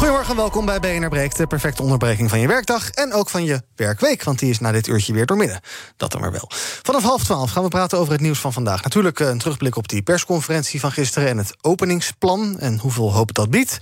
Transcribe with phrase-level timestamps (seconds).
[0.00, 4.24] Goedemorgen, welkom bij BNR de perfecte onderbreking van je werkdag en ook van je werkweek,
[4.24, 5.60] want die is na dit uurtje weer doormidden.
[5.96, 6.50] Dat dan maar wel.
[6.82, 8.82] Vanaf half twaalf gaan we praten over het nieuws van vandaag.
[8.82, 13.34] Natuurlijk eh, een terugblik op die persconferentie van gisteren en het openingsplan en hoeveel hoop
[13.34, 13.78] dat biedt.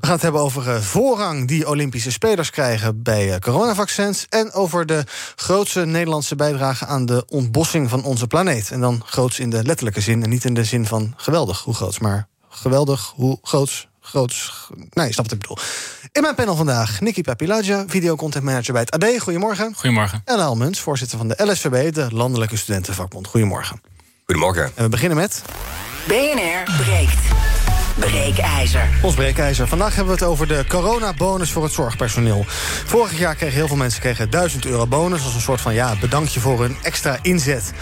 [0.00, 4.52] We gaan het hebben over uh, voorrang die Olympische spelers krijgen bij uh, coronavaccins en
[4.52, 5.04] over de
[5.36, 8.70] grootste Nederlandse bijdrage aan de ontbossing van onze planeet.
[8.70, 11.74] En dan groots in de letterlijke zin en niet in de zin van geweldig hoe
[11.74, 14.68] groots, maar geweldig hoe groots groots.
[14.90, 15.58] Nee, je snapt wat ik bedoel.
[16.12, 19.18] In mijn panel vandaag Nicky Papiladja, videocontent manager bij het AD.
[19.18, 19.74] Goedemorgen.
[19.74, 20.22] Goedemorgen.
[20.24, 23.26] En Al Muns, voorzitter van de LSVB, de Landelijke Studentenvakbond.
[23.26, 23.80] Goedemorgen.
[24.24, 24.64] Goedemorgen.
[24.74, 25.42] En we beginnen met.
[26.06, 27.61] BNR breekt.
[27.94, 28.88] Breekijzer.
[29.02, 29.68] Ons breekijzer.
[29.68, 32.44] Vandaag hebben we het over de coronabonus voor het zorgpersoneel.
[32.86, 35.24] Vorig jaar kregen heel veel mensen kregen 1000 euro bonus...
[35.24, 37.72] als een soort van ja, bedankje voor hun extra inzet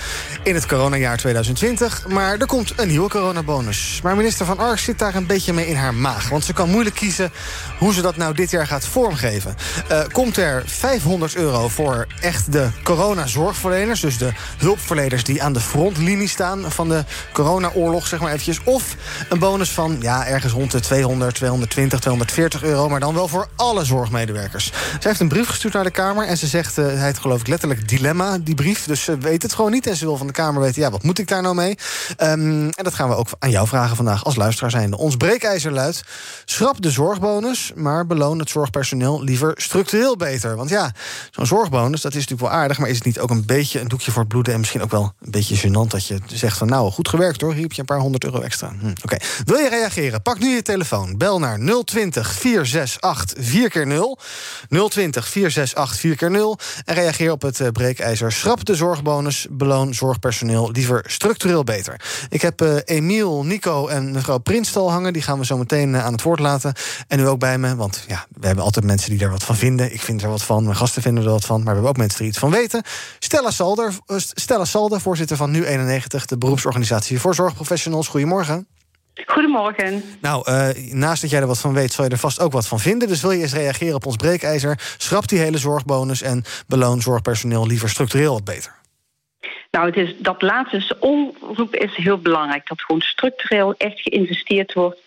[0.43, 2.07] in het coronajaar 2020.
[2.09, 4.01] Maar er komt een nieuwe coronabonus.
[4.03, 6.29] Maar minister Van Ark zit daar een beetje mee in haar maag.
[6.29, 7.33] Want ze kan moeilijk kiezen
[7.79, 9.57] hoe ze dat nou dit jaar gaat vormgeven.
[9.91, 14.01] Uh, komt er 500 euro voor echt de coronazorgverleners...
[14.01, 16.73] dus de hulpverleners die aan de frontlinie staan...
[16.73, 18.61] van de coronaoorlog, zeg maar eventjes...
[18.65, 18.97] of
[19.29, 22.89] een bonus van ja, ergens rond de 200, 220, 240 euro...
[22.89, 24.65] maar dan wel voor alle zorgmedewerkers.
[25.01, 26.27] Ze heeft een brief gestuurd naar de Kamer...
[26.27, 28.85] en ze zegt, uh, hij heet geloof ik letterlijk dilemma, die brief.
[28.85, 30.83] Dus ze weet het gewoon niet en ze wil van de Kamer weten...
[30.83, 31.79] ja, wat moet ik daar nou mee?
[32.19, 34.97] Um, en dat gaan we ook aan jou vragen vandaag als luisteraar zijnde.
[34.97, 36.05] Ons breekijzer luidt...
[36.45, 40.57] schrap de zorgbonus, maar beloon het zorgpersoneel liever structureel beter.
[40.57, 40.93] Want ja,
[41.31, 42.79] zo'n zorgbonus, dat is natuurlijk wel aardig...
[42.79, 44.53] maar is het niet ook een beetje een doekje voor het bloeden...
[44.53, 46.69] en misschien ook wel een beetje gênant dat je zegt van...
[46.69, 48.73] nou, goed gewerkt hoor, hier heb je een paar honderd euro extra.
[48.81, 49.90] Hm, Oké, wil je reageren?
[50.23, 51.17] Pak nu je telefoon.
[51.17, 54.23] Bel naar 020 468 4x0.
[54.89, 56.83] 020 468 4x0.
[56.85, 58.33] En reageer op het breekijzer.
[58.33, 59.47] Schrap de zorgbonus.
[59.51, 62.01] Beloon zorgpersoneel liever structureel beter.
[62.29, 65.13] Ik heb uh, Emiel, Nico en mevrouw Prinstal hangen.
[65.13, 66.75] Die gaan we zo meteen uh, aan het woord laten.
[67.09, 67.77] En u ook bij me.
[67.77, 69.93] Want ja, we hebben altijd mensen die er wat van vinden.
[69.93, 70.65] Ik vind er wat van.
[70.65, 71.57] Mijn gasten vinden er wat van.
[71.57, 72.83] Maar we hebben ook mensen die iets van weten.
[73.19, 76.25] Stella Salder, Stella Salder voorzitter van Nu91.
[76.25, 78.09] De beroepsorganisatie voor zorgprofessionals.
[78.09, 78.67] Goedemorgen.
[79.27, 80.03] Goedemorgen.
[80.21, 82.69] Nou, uh, naast dat jij er wat van weet, zal je er vast ook wat
[82.69, 83.09] van vinden.
[83.09, 84.95] Dus wil je eens reageren op ons breekijzer?
[84.99, 88.79] Schrap die hele zorgbonus en beloon zorgpersoneel liever structureel wat beter.
[89.71, 92.69] Nou, het is, dat laatste omroep is heel belangrijk.
[92.69, 94.99] Dat gewoon structureel echt geïnvesteerd wordt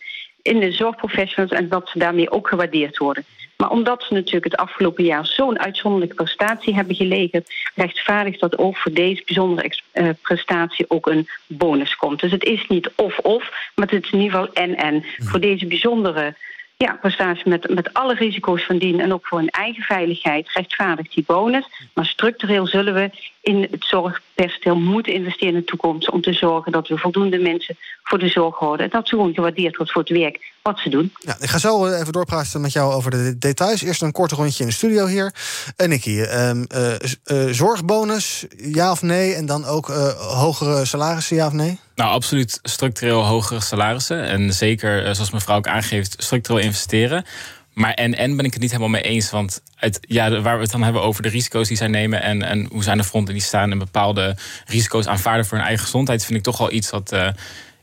[0.41, 3.25] in de zorgprofessionals en dat ze daarmee ook gewaardeerd worden.
[3.57, 8.77] Maar omdat ze natuurlijk het afgelopen jaar zo'n uitzonderlijke prestatie hebben geleverd, rechtvaardigt dat ook
[8.77, 12.19] voor deze bijzondere uh, prestatie ook een bonus komt.
[12.19, 14.93] Dus het is niet of-of, maar het is in ieder geval en-en.
[14.93, 15.27] Mm.
[15.27, 16.35] Voor deze bijzondere
[16.77, 21.13] ja, prestatie met, met alle risico's van dien en ook voor hun eigen veiligheid rechtvaardigt
[21.13, 21.65] die bonus.
[21.93, 23.09] Maar structureel zullen we
[23.43, 27.77] in het zorgpersoneel moeten investeren in de toekomst om te zorgen dat we voldoende mensen
[28.03, 28.85] voor de zorg houden.
[28.85, 31.13] En dat ze gewoon gewaardeerd wordt voor het werk wat ze doen.
[31.19, 33.81] Ja, ik ga zo even doorpraten met jou over de details.
[33.81, 35.33] Eerst een kort rondje in de studio hier.
[35.77, 39.33] Uh, Nicky, uh, uh, zorgbonus, ja of nee?
[39.33, 39.87] En dan ook
[40.17, 41.79] hogere salarissen, ja of nee?
[41.95, 44.23] Nou, absoluut structureel hogere salarissen.
[44.23, 47.25] En zeker, zoals mevrouw ook aangeeft, structureel investeren.
[47.73, 49.29] Maar en, en ben ik het niet helemaal mee eens.
[49.29, 52.21] Want het, ja, waar we het dan hebben over de risico's die zij nemen...
[52.21, 53.71] en, en hoe zij aan de fronten die staan...
[53.71, 54.35] en bepaalde
[54.65, 56.25] risico's aanvaarden voor hun eigen gezondheid...
[56.25, 57.13] vind ik toch wel iets wat...
[57.13, 57.27] Uh,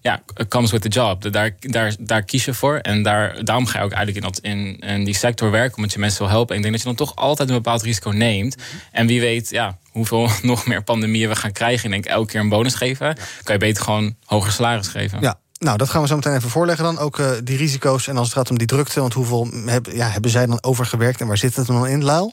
[0.03, 1.33] ja, comes with the job.
[1.33, 2.77] Daar, daar, daar kies je voor.
[2.77, 5.77] En daar, daarom ga je ook eigenlijk in, dat, in, in die sector werken...
[5.77, 6.51] omdat je mensen wil helpen.
[6.51, 8.57] En ik denk dat je dan toch altijd een bepaald risico neemt.
[8.93, 11.85] En wie weet, ja, hoeveel nog meer pandemieën we gaan krijgen...
[11.85, 13.17] en denk elke keer een bonus geven...
[13.43, 15.21] kan je beter gewoon hoger salaris geven.
[15.21, 16.99] Ja, nou, dat gaan we zo meteen even voorleggen dan.
[16.99, 19.01] Ook uh, die risico's en als het gaat om die drukte.
[19.01, 22.31] Want hoeveel heb, ja, hebben zij dan overgewerkt en waar zit het dan in, Lau?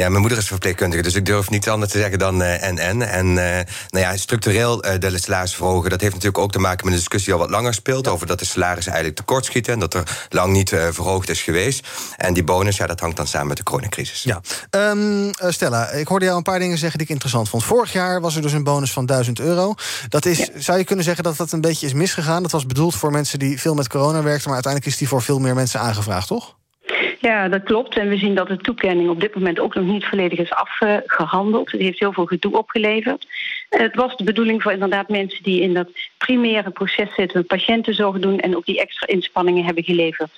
[0.00, 2.78] Ja, mijn moeder is verpleegkundige, dus ik durf niet anders te zeggen dan uh, en
[2.78, 3.02] en.
[3.02, 6.84] En uh, nou ja, structureel uh, de salaris verhogen, dat heeft natuurlijk ook te maken
[6.84, 8.08] met een discussie die al wat langer speelt.
[8.08, 11.88] Over dat de salarissen eigenlijk tekortschieten en dat er lang niet verhoogd is geweest.
[12.16, 14.22] En die bonus, ja, dat hangt dan samen met de coronacrisis.
[14.22, 14.40] Ja.
[14.70, 17.64] Um, Stella, ik hoorde jou een paar dingen zeggen die ik interessant vond.
[17.64, 19.74] Vorig jaar was er dus een bonus van 1000 euro.
[20.08, 20.46] Dat is, ja.
[20.56, 22.42] zou je kunnen zeggen dat dat een beetje is misgegaan?
[22.42, 25.22] Dat was bedoeld voor mensen die veel met corona werkten, maar uiteindelijk is die voor
[25.22, 26.58] veel meer mensen aangevraagd, toch?
[27.20, 27.96] Ja, dat klopt.
[27.96, 31.70] En we zien dat de toekenning op dit moment ook nog niet volledig is afgehandeld.
[31.70, 33.26] Het heeft heel veel gedoe opgeleverd.
[33.68, 35.88] Het was de bedoeling voor inderdaad mensen die in dat
[36.18, 40.30] primaire proces zitten, patiëntenzorg doen en ook die extra inspanningen hebben geleverd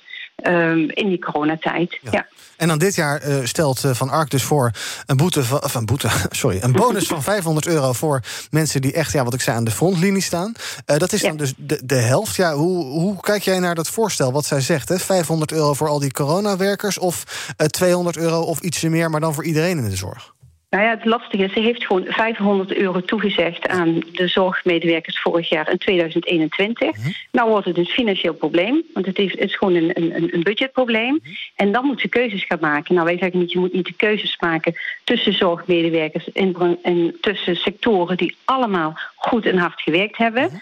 [0.43, 1.99] ehm, in die coronatijd.
[2.11, 2.27] Ja.
[2.57, 4.71] En dan dit jaar uh, stelt Van Ark dus voor
[5.05, 8.93] een boete van, of een boete, sorry, een bonus van 500 euro voor mensen die
[8.93, 10.53] echt, ja, wat ik zei, aan de frontlinie staan.
[10.85, 12.35] dat is dan dus de, de helft.
[12.35, 14.89] Ja, hoe, hoe kijk jij naar dat voorstel wat zij zegt?
[14.89, 14.99] Hè?
[14.99, 17.23] 500 euro voor al die coronawerkers of
[17.67, 20.33] 200 euro of ietsje meer, maar dan voor iedereen in de zorg?
[20.73, 25.49] Nou ja, het lastige is, ze heeft gewoon 500 euro toegezegd aan de zorgmedewerkers vorig
[25.49, 26.97] jaar in 2021.
[26.97, 27.09] Mhm.
[27.31, 31.19] Nou wordt het een financieel probleem, want het is, is gewoon een, een, een budgetprobleem.
[31.23, 31.33] Mhm.
[31.55, 32.95] En dan moet ze keuzes gaan maken.
[32.95, 37.55] Nou, wij zeggen niet, je moet niet de keuzes maken tussen zorgmedewerkers en, en tussen
[37.55, 40.43] sectoren die allemaal goed en hard gewerkt hebben.
[40.43, 40.55] Mhm.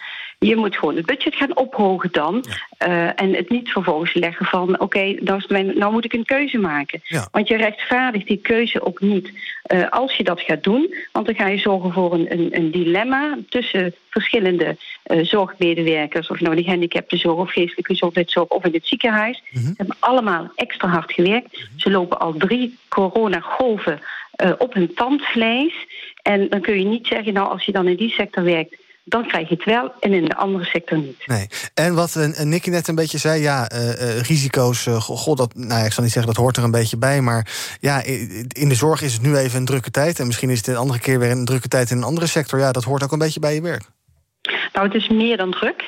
[0.45, 2.45] Je moet gewoon het budget gaan ophogen dan.
[2.88, 6.57] Uh, en het niet vervolgens leggen van oké, okay, nou, nou moet ik een keuze
[6.57, 7.01] maken.
[7.31, 9.31] Want je rechtvaardigt die keuze ook niet
[9.67, 10.95] uh, als je dat gaat doen.
[11.11, 16.39] Want dan ga je zorgen voor een, een, een dilemma tussen verschillende uh, zorgmedewerkers, of
[16.39, 19.43] nou die zorg of geestelijke gezondheidszorg of in het ziekenhuis.
[19.51, 21.51] Mm Ze hebben allemaal extra hard gewerkt.
[21.51, 21.79] Mhm.
[21.79, 24.01] Ze lopen al drie coronagolven
[24.57, 25.73] op hun tandvlees.
[26.21, 29.27] En dan kun je niet zeggen, nou als je dan in die sector werkt dan
[29.27, 31.24] krijg je het wel en in de andere sector niet.
[31.25, 31.48] Nee.
[31.74, 35.80] En wat uh, Nicky net een beetje zei, ja, uh, risico's, uh, god, dat, nou
[35.80, 37.48] ja, ik zal niet zeggen dat hoort er een beetje bij, maar
[37.80, 38.03] ja,
[38.48, 40.75] in de zorg is het nu even een drukke tijd en misschien is het een
[40.75, 42.59] andere keer weer een drukke tijd in een andere sector.
[42.59, 43.83] Ja, dat hoort ook een beetje bij je werk.
[44.74, 45.83] Nou, het is meer dan druk.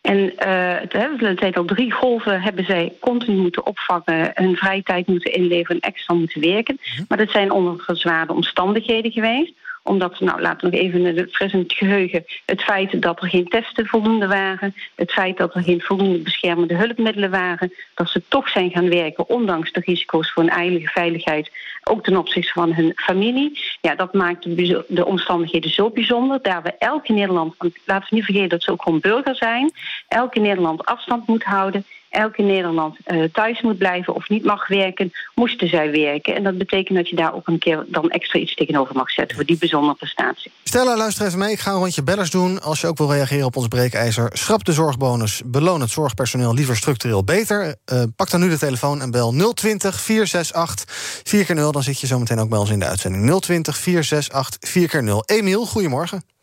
[0.00, 5.06] En uh, het zijn al drie golven hebben zij continu moeten opvangen, hun vrije tijd
[5.06, 6.78] moeten inleveren en extra moeten werken.
[6.80, 7.04] Mhm.
[7.08, 9.52] Maar dat zijn onder gezwaarde omstandigheden geweest
[9.86, 12.24] omdat, nou, laten we nog even het frissend geheugen.
[12.46, 14.74] Het feit dat er geen testen voldoende waren.
[14.94, 17.72] Het feit dat er geen voldoende beschermende hulpmiddelen waren.
[17.94, 21.50] Dat ze toch zijn gaan werken, ondanks de risico's voor hun eigen veiligheid.
[21.84, 23.58] Ook ten opzichte van hun familie.
[23.80, 24.56] Ja, dat maakt
[24.88, 26.42] de omstandigheden zo bijzonder.
[26.42, 27.54] Daar we elke Nederland,
[27.84, 29.70] laten we niet vergeten dat ze ook gewoon burger zijn.
[30.08, 35.12] Elke Nederland afstand moet houden elke Nederland uh, thuis moet blijven of niet mag werken,
[35.34, 36.34] moesten zij werken.
[36.34, 39.36] En dat betekent dat je daar ook een keer dan extra iets tegenover mag zetten
[39.36, 40.50] voor die bijzondere prestatie.
[40.64, 41.52] Stella, luister even mee.
[41.52, 42.62] Ik ga een rondje bellers doen.
[42.62, 45.42] Als je ook wil reageren op ons breekijzer, schrap de zorgbonus.
[45.44, 47.76] Beloon het zorgpersoneel liever structureel beter.
[47.92, 50.84] Uh, pak dan nu de telefoon en bel 020 468
[51.24, 53.40] 4 0 Dan zit je zometeen ook bij ons in de uitzending.
[53.40, 56.35] 020 468 4 0 Emiel, goedemorgen.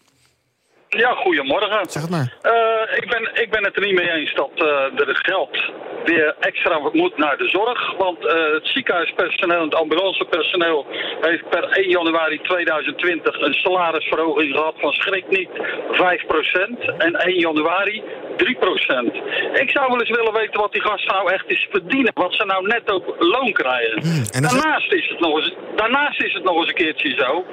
[0.98, 1.90] Ja, goedemorgen.
[1.90, 2.34] Zeg het maar.
[2.44, 5.58] Uh, ik, ben, ik ben het er niet mee eens dat uh, er geld
[6.06, 7.96] weer extra moet naar de zorg.
[7.98, 10.86] Want uh, het ziekenhuispersoneel en het ambulancepersoneel
[11.22, 18.04] heeft per 1 januari 2020 een salarisverhoging gehad van schrik niet 5% en 1 januari
[18.38, 18.46] 3%.
[19.54, 22.12] Ik zou wel eens willen weten wat die gasten nou echt is verdienen.
[22.14, 24.02] Wat ze nou net ook loon krijgen.
[24.02, 27.46] Hmm, daarnaast, is het nog eens, daarnaast is het nog eens een keertje zo.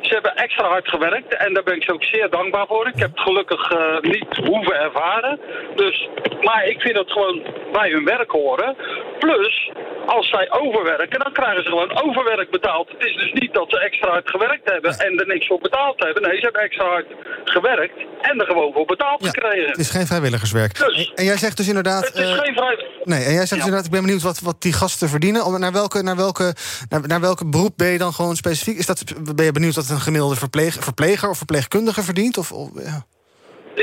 [0.00, 2.86] Ze hebben extra hard gewerkt en daar ben ik ze ook zeer dankbaar voor.
[2.86, 5.40] Ik heb het gelukkig uh, niet hoeven ervaren.
[5.76, 6.08] Dus,
[6.40, 7.42] maar ik vind het gewoon
[7.72, 8.76] bij hun werk horen.
[9.18, 9.70] Plus,
[10.06, 12.88] als zij overwerken, dan krijgen ze gewoon overwerk betaald.
[12.88, 16.04] Het is dus niet dat ze extra hard gewerkt hebben en er niks voor betaald
[16.04, 16.22] hebben.
[16.22, 17.06] Nee, ze hebben extra hard
[17.44, 19.68] gewerkt en er gewoon voor betaald gekregen.
[19.68, 20.78] Het is geen vrijwilligerswerk.
[20.78, 22.06] Dus, en, jij zegt dus inderdaad...
[22.06, 22.86] Het is uh, geen vrij...
[23.04, 25.60] Nee, en jij zegt dus inderdaad, ik ben benieuwd wat, wat die gasten verdienen.
[25.60, 26.54] Naar welke, naar, welke,
[26.88, 28.78] naar, naar welke beroep ben je dan gewoon specifiek?
[28.78, 29.04] Is dat,
[29.34, 30.36] ben je benieuwd wat een gemiddelde
[30.80, 32.38] verpleger of verpleegkundige verdient?
[32.38, 32.52] Of.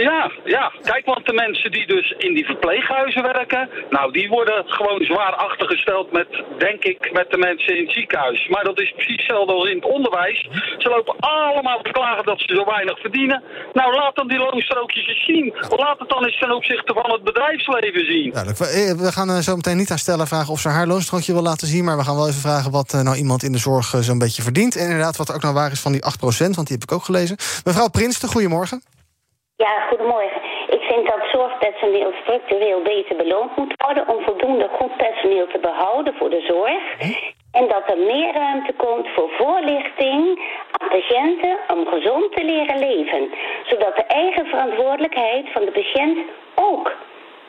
[0.02, 0.72] Ja, ja.
[0.84, 5.36] Kijk, want de mensen die dus in die verpleeghuizen werken, nou, die worden gewoon zwaar
[5.36, 6.28] achtergesteld met,
[6.58, 8.48] denk ik, met de mensen in het ziekenhuis.
[8.48, 10.40] Maar dat is precies hetzelfde als in het onderwijs.
[10.78, 13.44] Ze lopen allemaal te klagen dat ze zo weinig verdienen.
[13.74, 15.54] Nou, laat dan die loonstrookjes eens zien.
[15.70, 18.32] Laat het dan eens ten opzichte van het bedrijfsleven zien.
[18.34, 21.42] We, we gaan uh, zo meteen niet aan stellen vragen of ze haar loonstrookje wil
[21.42, 23.94] laten zien, maar we gaan wel even vragen wat uh, nou iemand in de zorg
[24.00, 24.76] zo'n beetje verdient.
[24.76, 27.04] En inderdaad, wat ook nou waar is van die 8%, want die heb ik ook
[27.04, 27.38] gelezen.
[27.64, 28.82] Mevrouw Prinsten, goedemorgen.
[29.66, 30.42] Ja, goedemorgen.
[30.76, 36.14] Ik vind dat zorgpersoneel structureel beter beloond moet worden om voldoende goed personeel te behouden
[36.20, 36.84] voor de zorg.
[37.60, 40.22] En dat er meer ruimte komt voor voorlichting
[40.78, 43.24] aan patiënten om gezond te leren leven.
[43.70, 46.18] Zodat de eigen verantwoordelijkheid van de patiënt
[46.56, 46.88] ook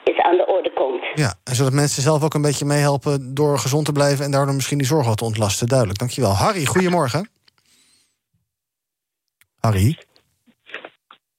[0.04, 1.04] is aan de orde komt.
[1.14, 4.54] Ja, en zodat mensen zelf ook een beetje meehelpen door gezond te blijven en daardoor
[4.54, 5.66] misschien die zorg wat te ontlasten.
[5.66, 6.32] Duidelijk, dankjewel.
[6.32, 7.30] Harry, goedemorgen.
[9.60, 9.98] Harry?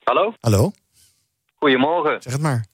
[0.10, 0.34] Hallo?
[0.39, 0.72] Hallo?
[1.56, 2.22] Goedemorgen.
[2.22, 2.66] Zeg het maar.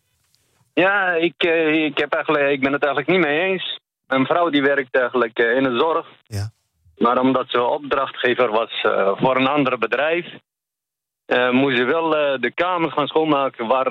[0.74, 3.80] Ja, ik, uh, ik, heb eigenlijk, ik ben het eigenlijk niet mee eens.
[4.08, 6.08] Mijn vrouw die werkt eigenlijk uh, in de zorg.
[6.28, 6.50] Ja.
[6.98, 10.26] Maar omdat ze opdrachtgever was uh, voor een ander bedrijf...
[11.52, 13.90] moest ze wel de kamers gaan schoonmaken waar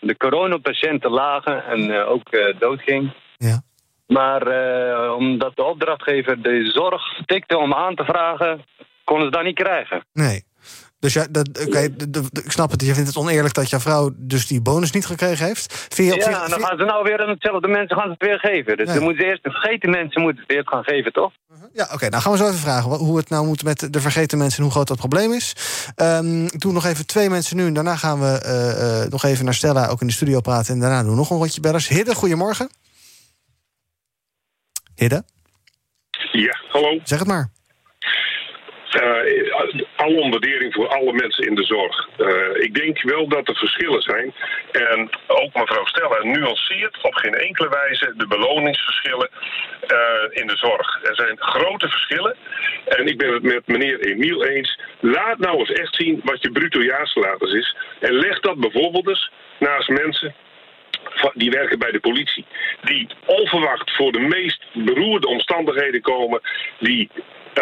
[0.00, 3.12] de coronapatiënten lagen en ook doodging.
[3.36, 3.60] Ja.
[4.06, 4.42] Maar
[5.14, 8.64] omdat de opdrachtgever de zorg stikte om aan te vragen,
[9.04, 10.04] konden ze dat niet krijgen.
[10.12, 10.44] Nee.
[10.98, 12.82] Dus ja, dat, oké, de- de- de- ik snap het.
[12.82, 15.86] Je vindt het oneerlijk dat jouw vrouw dus die bonus niet gekregen heeft.
[15.94, 18.10] Vind je op Ja, en dan gaan ze nou weer aan hetzelfde mensen gaan ze
[18.18, 18.76] het weer geven.
[18.76, 18.94] Dus Ja.
[18.94, 21.32] dan moeten ze eerst de vergeten mensen moeten het eerst gaan geven, toch?
[21.72, 22.08] Ja, oké.
[22.08, 24.64] nou gaan we zo even vragen hoe het nou moet met de vergeten mensen en
[24.64, 25.52] hoe groot dat probleem is.
[25.94, 29.24] Ehm, ik doe nog even twee mensen nu en daarna gaan we eh, eh, nog
[29.24, 30.74] even naar Stella ook in de studio praten.
[30.74, 31.88] En daarna doen we nog een rondje bellers.
[31.88, 32.68] Hidde, goedemorgen.
[34.94, 35.24] Hidde,
[36.32, 36.98] Ja, hallo.
[37.04, 37.50] zeg het maar.
[38.90, 39.55] Eh,
[40.06, 42.08] alle onderdering voor alle mensen in de zorg.
[42.16, 44.34] Eh, ik denk wel dat er verschillen zijn.
[44.72, 49.28] En ook mevrouw Stella nuanceert op geen enkele wijze de beloningsverschillen
[49.86, 51.00] eh, in de zorg.
[51.02, 52.36] Er zijn grote verschillen.
[52.84, 54.80] En ik ben het met meneer Emiel eens.
[55.00, 57.76] Laat nou eens echt zien wat je bruto jaarsalaris is.
[58.00, 60.34] En leg dat bijvoorbeeld eens naast mensen
[61.34, 62.44] die werken bij de politie.
[62.82, 66.40] Die onverwacht voor de meest beroerde omstandigheden komen.
[66.78, 67.10] Die,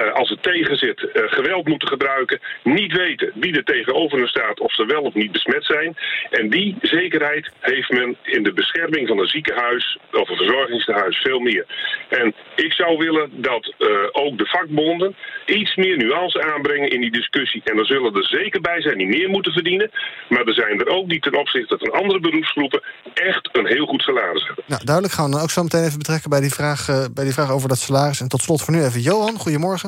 [0.03, 2.41] als het tegen zit, eh, geweld moeten gebruiken.
[2.63, 5.97] Niet weten wie er tegenover staat of ze wel of niet besmet zijn.
[6.31, 11.39] En die zekerheid heeft men in de bescherming van een ziekenhuis of een verzorgingstehuis veel
[11.39, 11.65] meer.
[12.09, 17.13] En ik zou willen dat eh, ook de vakbonden iets meer nuance aanbrengen in die
[17.13, 17.63] discussie.
[17.65, 19.91] En er zullen er zeker bij zijn die meer moeten verdienen.
[20.29, 22.83] Maar er zijn er ook die ten opzichte van andere beroepsgroepen
[23.15, 24.65] echt een heel goed salaris hebben.
[24.67, 27.25] Nou, duidelijk gaan we dan ook zo meteen even betrekken bij die vraag, eh, bij
[27.25, 28.21] die vraag over dat salaris.
[28.21, 29.84] En tot slot voor nu even Johan, goedemorgen.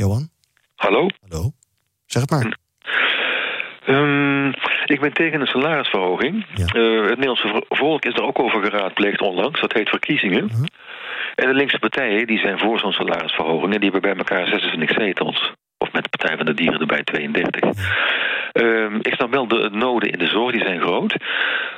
[0.00, 0.28] Johan,
[0.76, 1.06] Hallo?
[1.28, 1.50] hallo.
[2.06, 2.56] Zeg het maar.
[3.84, 4.46] Ehm,
[4.84, 6.46] ik ben tegen een salarisverhoging.
[6.66, 9.60] Eh, het Nederlandse vo- volk is er ook over geraadpleegd onlangs.
[9.60, 10.50] Dat heet verkiezingen.
[11.34, 13.74] En de linkse partijen die zijn voor zo'n salarisverhoging.
[13.74, 15.52] En die hebben bij elkaar 26 zetels.
[15.78, 17.70] Of met de Partij van de Dieren erbij 32.
[18.52, 21.14] Ehm, ik snap wel de noden in de zorg, die zijn groot.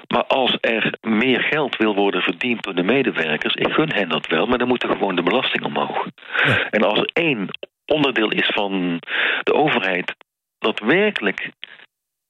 [0.08, 3.54] Maar als er meer geld wil worden verdiend door de medewerkers...
[3.54, 6.06] ik gun hen dat wel, maar dan moet er gewoon de belasting omhoog.
[6.70, 7.48] En als er één
[7.92, 8.99] onderdeel is van
[9.42, 10.14] de overheid...
[10.58, 11.50] dat werkelijk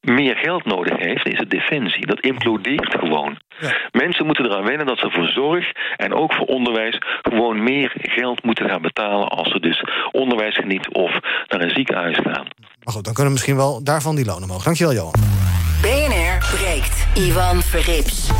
[0.02, 2.07] meer geld nodig heeft, is het defensie.
[2.07, 3.38] Dat implodeert gewoon.
[3.90, 8.42] Mensen moeten eraan wennen dat ze voor zorg en ook voor onderwijs gewoon meer geld
[8.42, 11.11] moeten gaan betalen als ze dus onderwijs genieten of
[11.49, 12.47] naar een ziekenhuis gaan.
[12.85, 14.64] Maar goed, dan kunnen we misschien wel daarvan die lonen omhoog.
[14.64, 15.14] Dankjewel, Johan.
[15.83, 17.07] BNR breekt.
[17.14, 18.31] Ivan Verrips.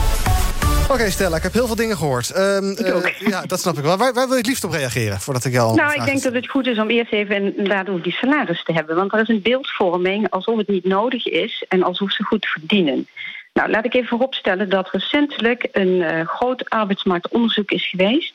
[0.93, 2.31] Oké, Stella, ik heb heel veel dingen gehoord.
[2.31, 3.97] Ehm, eh, ja, dat snap ik wel.
[3.97, 5.21] Waar, waar wil je het liefst op reageren?
[5.21, 6.33] Voordat ik jou al Nou, ik denk stel?
[6.33, 8.97] dat het goed is om eerst even inderdaad over die salaris te hebben.
[8.97, 13.07] Want er is een beeldvorming alsof het niet nodig is en alsof ze goed verdienen.
[13.53, 18.35] Nou, laat ik even vooropstellen dat recentelijk een eh, groot arbeidsmarktonderzoek is geweest.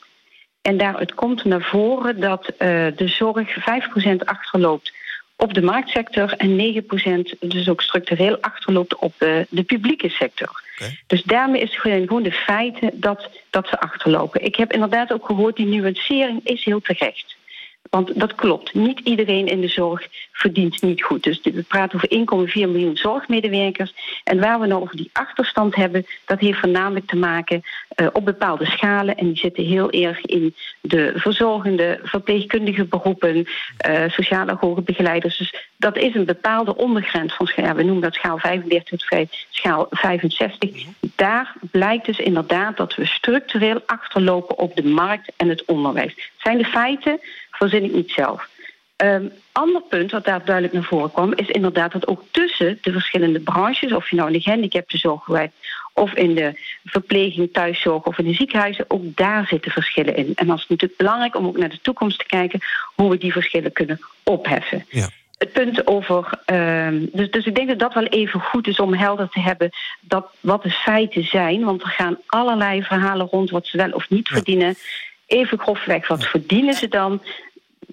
[0.62, 4.92] En daaruit komt naar voren dat eh, de zorg 5% achterloopt
[5.36, 6.82] op de marktsector en
[7.36, 10.66] 9% dus ook structureel achterloopt op de, de publieke sector.
[11.06, 14.44] Dus daarmee is het gewoon de feiten dat, dat ze achterlopen.
[14.44, 17.36] Ik heb inderdaad ook gehoord, die nuancering is heel terecht.
[17.90, 18.74] Want dat klopt.
[18.74, 21.22] Niet iedereen in de zorg verdient niet goed.
[21.22, 23.94] Dus we praten over 1,4 miljoen zorgmedewerkers.
[24.24, 28.24] En waar we nou over die achterstand hebben, dat heeft voornamelijk te maken eh, op
[28.24, 29.16] bepaalde schalen.
[29.16, 35.38] En die zitten heel erg in de verzorgende, verpleegkundige beroepen, eh, sociale hoge begeleiders.
[35.38, 37.74] Dus dat is een bepaalde ondergrens van schaal.
[37.74, 40.84] We noemen dat schaal 35 tot schaal 65.
[41.16, 46.14] Daar blijkt dus inderdaad dat we structureel achterlopen op de markt en het onderwijs.
[46.14, 47.20] Het zijn de feiten,
[47.58, 48.48] verzin ik niet zelf.
[48.96, 52.92] Een ander punt wat daar duidelijk naar voren kwam, is inderdaad dat ook tussen de
[52.92, 55.54] verschillende branches, of je nou in de gehandicaptenzorg werkt,
[55.94, 60.32] of in de verpleging, thuiszorg of in de ziekenhuizen, ook daar zitten verschillen in.
[60.34, 62.60] En dat is natuurlijk belangrijk om ook naar de toekomst te kijken
[62.94, 64.84] hoe we die verschillen kunnen opheffen.
[65.38, 66.40] Het punt over.
[66.44, 69.70] ehm, dus, dus ik denk dat dat wel even goed is om helder te hebben
[70.00, 71.64] dat wat de feiten zijn.
[71.64, 74.74] Want er gaan allerlei verhalen rond wat ze wel of niet verdienen.
[75.26, 77.22] Even grofweg, wat verdienen ze dan?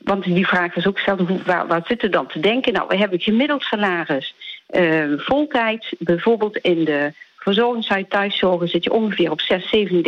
[0.04, 2.74] Want die vraag was ook gesteld, hoe- waar, waar zitten dan te denken?
[2.74, 4.36] Nou, we hebben gemiddeld salaris
[4.68, 5.94] eh, voltijd.
[6.00, 10.02] Bijvoorbeeld in de verzorgingshuis thuiszorgen zit je ongeveer op 6.000,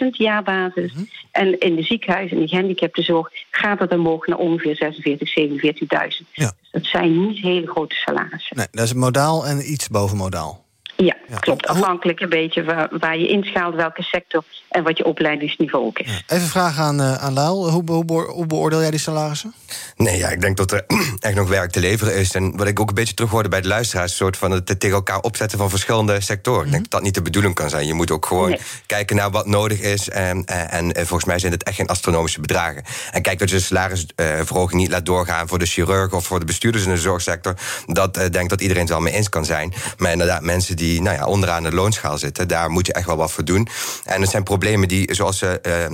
[0.00, 0.92] 37.000 jaarbasis.
[1.30, 6.26] En in de ziekenhuis en de gehandicaptenzorg gaat het omhoog naar ongeveer 46, 47.000.
[6.34, 8.56] Dus dat zijn niet hele grote salarissen.
[8.56, 10.64] Nee, dat is modaal en iets boven modaal.
[11.04, 11.66] Ja, klopt.
[11.66, 16.22] Afhankelijk een beetje waar, waar je inschaalt, welke sector en wat je opleidingsniveau ook is.
[16.26, 17.70] Even vragen aan, eh aan Lau.
[17.70, 19.54] Hoe, hoe, hoe beoordeel jij die salarissen?
[19.96, 20.84] Nee, ja, ik denk dat er
[21.20, 22.34] echt nog werk te leveren is.
[22.34, 24.10] En wat ik ook een beetje terug hoorde bij de luisteraars...
[24.10, 26.64] een soort van het tegen elkaar opzetten van verschillende sectoren.
[26.64, 27.86] Ik denk dat dat niet de bedoeling kan zijn.
[27.86, 28.60] Je moet ook gewoon Nee.
[28.86, 30.08] kijken naar wat nodig is.
[30.08, 32.82] En, en, en eh, volgens mij zijn het echt geen astronomische bedragen.
[33.12, 35.48] En kijk dat je de salarisverhoging niet laat doorgaan...
[35.48, 37.54] voor de chirurg of voor de bestuurders in de zorgsector.
[37.86, 39.72] Dat eh, denk ik dat iedereen het wel mee eens kan zijn.
[39.96, 42.48] Maar inderdaad, mensen die die nou ja, onderaan de loonschaal zitten.
[42.48, 43.68] Daar moet je echt wel wat voor doen.
[44.04, 45.50] En het zijn problemen die, zoals uh,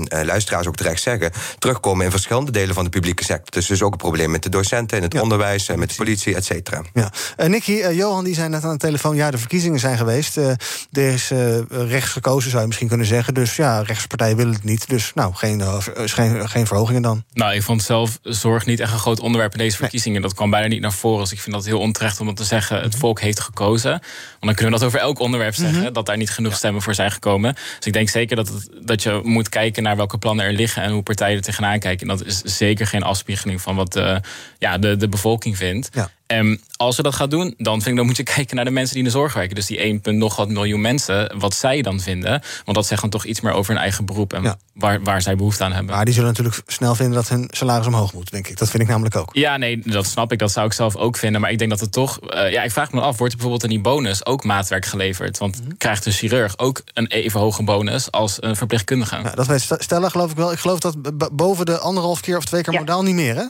[0.08, 3.50] luisteraars ook terecht zeggen, terugkomen in verschillende delen van de publieke sector.
[3.50, 6.34] Dus er is ook een probleem met de docenten, in het onderwijs, met de politie,
[6.34, 6.82] et cetera.
[6.92, 7.12] Ja.
[7.36, 10.36] Uh, Nicky, Johan, die zei net aan de telefoon: ja, de verkiezingen zijn geweest.
[10.36, 10.56] er
[10.92, 11.30] is
[11.68, 13.34] rechts gekozen, zou je misschien kunnen zeggen.
[13.34, 14.88] Dus ja, rechtspartijen willen het niet.
[14.88, 15.62] Dus nou, geen,
[16.04, 17.24] geen, geen verhogingen dan.
[17.32, 20.22] Nou, ik vond zelf zorg niet echt een groot onderwerp in deze verkiezingen.
[20.22, 21.20] Dat kwam bijna niet naar voren.
[21.20, 23.00] Dus ik vind dat heel onterecht om te zeggen: het mhm.
[23.00, 23.90] volk heeft gekozen.
[23.90, 24.02] Want
[24.40, 25.92] dan kunnen we dat over elk onderwerp zeggen, mhm.
[25.92, 27.54] dat daar niet genoeg stemmen voor zijn gekomen.
[27.54, 30.82] Dus ik denk zeker dat, het, dat je moet kijken naar welke plannen er liggen
[30.82, 32.08] en hoe partijen er tegenaan kijken.
[32.08, 34.20] En dat is zeker geen afspiegeling van wat de,
[34.58, 35.88] ja, de, de bevolking vindt.
[35.92, 36.10] Ja.
[36.34, 38.70] En als ze dat gaat doen, dan vind ik dan moet je kijken naar de
[38.70, 39.54] mensen die in de zorg werken.
[39.54, 42.42] Dus die 1, nog wat miljoen mensen, wat zij dan vinden.
[42.64, 45.36] Want dat zegt dan toch iets meer over hun eigen beroep en waar, waar zij
[45.36, 45.94] behoefte aan hebben.
[45.94, 48.58] Maar die zullen natuurlijk snel vinden dat hun salaris omhoog moet, denk ik.
[48.58, 49.28] Dat vind ik namelijk ook.
[49.32, 50.38] Ja, nee, dat snap ik.
[50.38, 51.40] Dat zou ik zelf ook vinden.
[51.40, 52.18] Maar ik denk dat het toch.
[52.22, 55.38] Uh, ja, ik vraag me af, wordt er bijvoorbeeld in die bonus ook maatwerk geleverd?
[55.38, 55.76] Want mhm.
[55.78, 59.16] krijgt een chirurg ook een even hoge bonus als een verpleegkundige?
[59.22, 60.52] Ja, dat weet Stella, geloof ik wel.
[60.52, 60.96] Ik geloof dat
[61.36, 63.44] boven de anderhalf keer of twee keer modaal niet meer, hè?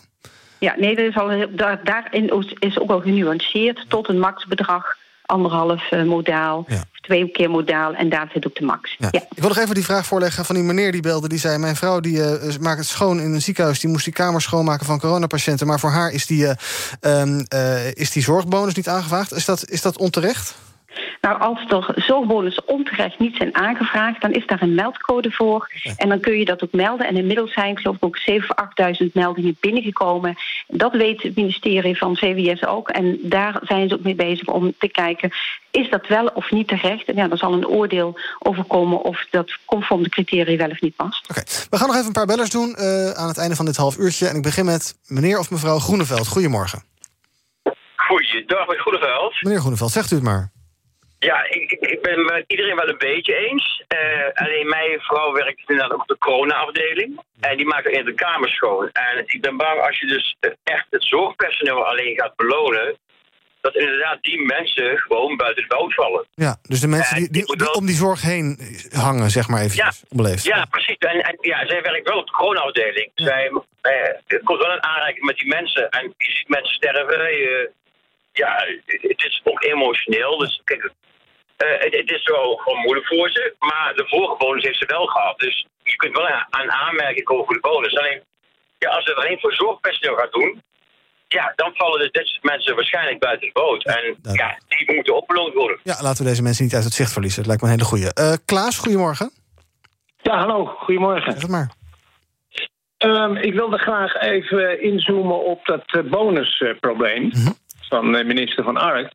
[0.64, 4.84] Ja, nee, dat is al, daar, daarin is ook al genuanceerd tot een maxbedrag.
[5.26, 6.66] Anderhalf uh, modaal,
[7.00, 8.96] twee keer modaal en daar zit ook de max.
[8.98, 9.08] Ja.
[9.12, 11.28] Ik wil nog even die vraag voorleggen van die meneer die belde.
[11.28, 13.80] Die zei, mijn vrouw die, uh, maakt het schoon in een ziekenhuis.
[13.80, 15.66] Die moest die kamer schoonmaken van coronapatiënten.
[15.66, 16.46] Maar voor haar is die,
[17.00, 19.32] uh, is die zorgbonus niet aangevraagd.
[19.32, 20.54] Is dat, is dat onterecht?
[21.20, 25.70] Nou, als er zorgbonus onterecht niet zijn aangevraagd, dan is daar een meldcode voor.
[25.96, 27.06] En dan kun je dat ook melden.
[27.06, 30.34] En inmiddels zijn, geloof ik, ook 7.000, 8.000 meldingen binnengekomen.
[30.66, 32.88] Dat weet het ministerie van CWS ook.
[32.88, 35.30] En daar zijn ze ook mee bezig om te kijken.
[35.70, 37.04] Is dat wel of niet terecht?
[37.08, 40.96] En ja, dan zal een oordeel overkomen of dat conform de criteria wel of niet
[40.96, 41.30] past.
[41.30, 43.76] Oké, we gaan nog even een paar bellers doen uh, aan het einde van dit
[43.76, 44.28] half uurtje.
[44.28, 46.26] En ik begin met meneer of mevrouw Groeneveld.
[46.26, 46.82] Goedemorgen.
[47.96, 49.42] Goeiedag, meneer Groeneveld.
[49.42, 50.53] Meneer Groeneveld, zegt u het maar.
[51.24, 53.82] Ja, ik, ik ben met iedereen wel een beetje eens.
[53.94, 57.20] Uh, alleen mijn vrouw werkt inderdaad op de corona-afdeling.
[57.40, 58.88] En die maakt in de kamer schoon.
[58.92, 62.96] En ik ben bang als je dus echt het zorgpersoneel alleen gaat belonen...
[63.60, 66.26] dat inderdaad die mensen gewoon buiten het boot vallen.
[66.34, 68.58] Ja, dus de mensen die, die, om die zorg heen
[68.92, 69.76] hangen, zeg maar even.
[69.76, 69.92] Ja,
[70.42, 70.96] ja, precies.
[70.98, 73.10] En, en, ja, zij werkt wel op de corona-afdeling.
[73.14, 75.90] Zij uh, komt wel in aanraking met die mensen.
[75.90, 77.34] En je ziet mensen sterven.
[77.34, 77.68] Uh,
[78.32, 80.38] ja, het is ook emotioneel.
[80.38, 80.92] Dus kijk,
[81.84, 83.54] het, het, is wel gewoon moeilijk voor ze.
[83.58, 85.38] Maar de vorige bonus heeft ze wel gehad.
[85.38, 87.96] Dus je kunt wel aan aanmerken over de bonus.
[87.96, 88.22] Alleen,
[88.78, 90.62] ja, als het alleen voor zorgpersoneel gaat doen.
[91.28, 93.84] Ja, dan vallen dus dit mensen waarschijnlijk buiten de boot.
[93.84, 95.78] En ja, die moeten opgeloond worden.
[95.82, 97.38] Ja, laten we deze mensen niet uit het zicht verliezen.
[97.38, 98.10] Dat lijkt me een hele goede.
[98.20, 99.30] Uh, Klaas, goedemorgen.
[100.22, 101.32] Ja, hallo, goedemorgen.
[101.32, 101.72] Zeg het maar.
[102.98, 107.22] Um, ik wilde graag even inzoomen op dat uh, bonusprobleem.
[107.22, 107.62] Mm
[107.94, 109.12] van minister Van Ark.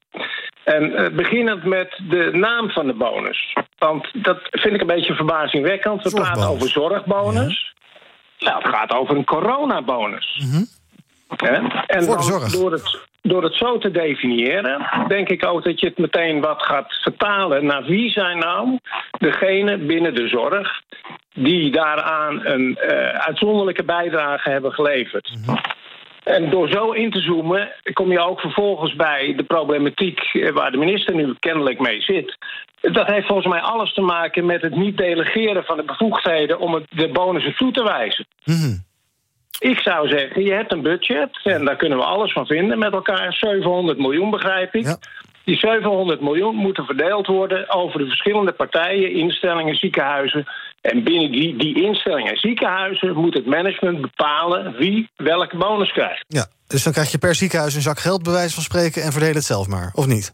[0.64, 3.54] En uh, beginnend met de naam van de bonus.
[3.78, 6.04] Want dat vind ik een beetje verbazingwekkend.
[6.04, 7.74] We praten over zorgbonus.
[8.40, 10.42] Nou, het gaat over een coronabonus.
[10.44, 10.68] Mm
[11.88, 15.98] En dan, door het, door het zo te definiëren, denk ik ook dat je het
[15.98, 18.80] meteen wat gaat vertalen naar wie zijn nou
[19.12, 20.82] degene binnen de zorg
[21.34, 25.32] die daaraan een uh, uitzonderlijke bijdrage hebben geleverd.
[25.46, 25.58] Mhm.
[26.24, 30.72] En door zo in te zoomen kom je ook vervolgens bij de problematiek eh, waar
[30.72, 32.38] de minister nu kennelijk mee zit.
[32.82, 36.86] Dat heeft volgens mij alles te maken met het niet delegeren van de bevoegdheden om
[36.90, 38.26] de bonussen toe te wijzen.
[38.44, 38.76] Mhm.
[39.60, 42.94] Ik zou zeggen, je hebt een budget en daar kunnen we alles van vinden met
[42.94, 43.34] elkaar.
[43.34, 44.98] 700 miljoen begrijp ik.
[45.44, 50.48] Die 700 miljoen moeten verdeeld worden over de verschillende partijen, instellingen, ziekenhuizen.
[50.82, 56.26] En binnen die, die instellingen en ziekenhuizen moet het management bepalen wie welke bonus krijgt.
[56.28, 59.12] Ja, dus dan krijg je per ziekenhuis een zak geld, bij wijze van spreken, en
[59.12, 60.34] verdeel het zelf maar, of niet?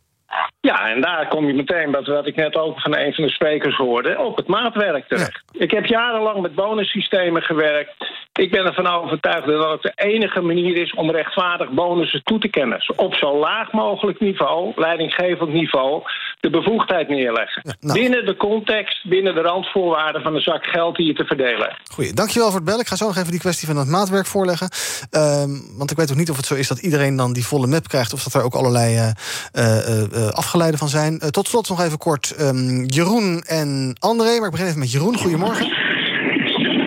[0.60, 3.32] Ja, en daar kom je meteen, wat, wat ik net ook van een van de
[3.32, 5.43] sprekers hoorde, op het maatwerk terecht.
[5.52, 7.93] Ik heb jarenlang met bonussystemen gewerkt.
[8.34, 12.48] Ik ben ervan overtuigd dat het de enige manier is om rechtvaardig bonussen toe te
[12.48, 12.93] kennen.
[12.95, 16.04] Op zo laag mogelijk niveau, leidinggevend niveau,
[16.45, 17.75] de bevoegdheid neerleggen.
[17.79, 17.99] Nou.
[17.99, 21.77] Binnen de context, binnen de randvoorwaarden van de zak geld die je te verdelen.
[21.93, 22.81] Goeie, dankjewel voor het bellen.
[22.81, 24.69] Ik ga zo nog even die kwestie van het maatwerk voorleggen.
[25.10, 27.67] Ehm, want ik weet ook niet of het zo is dat iedereen dan die volle
[27.67, 28.13] map krijgt...
[28.13, 29.10] of dat er ook allerlei uh,
[29.55, 31.19] uh, afgeleiden van zijn.
[31.19, 34.38] tot slot nog even kort um, Jeroen en André.
[34.38, 35.17] Maar ik begin even met Jeroen.
[35.17, 35.65] Goedemorgen.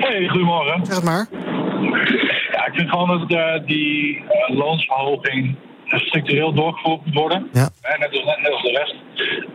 [0.00, 0.86] Hey, goedemorgen.
[0.86, 1.26] Zeg het maar.
[2.52, 5.56] Ja, ik vind gewoon dat uh, die uh, loonsverhoging
[5.88, 7.48] structureel doorgevoerd moet worden.
[7.52, 7.70] Ja.
[7.98, 8.94] net, als, net, als de rest.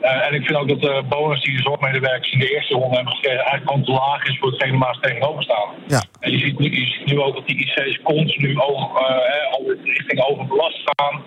[0.02, 2.96] Uh, en ik vind ook dat de bonus die de zorgmedewerkers in de eerste ronde
[2.96, 5.69] hebben gekregen eigenlijk gewoon te laag is voor hetgene waar ze tegenover staan.
[5.88, 6.04] Ja.
[6.19, 10.22] En je ziet, nu, je ziet nu ook dat die IC's continu over, uh, richting
[10.22, 11.22] overbelast gaan.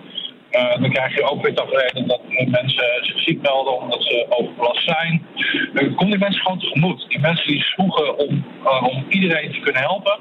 [0.51, 4.83] Uh, dan krijg je ook weer tafereelen dat mensen zich ziek melden omdat ze overbelast
[4.83, 5.25] zijn.
[5.73, 7.05] Uh, kom die mensen gewoon tegemoet.
[7.09, 10.19] Die mensen die zwoegen om, uh, om iedereen te kunnen helpen.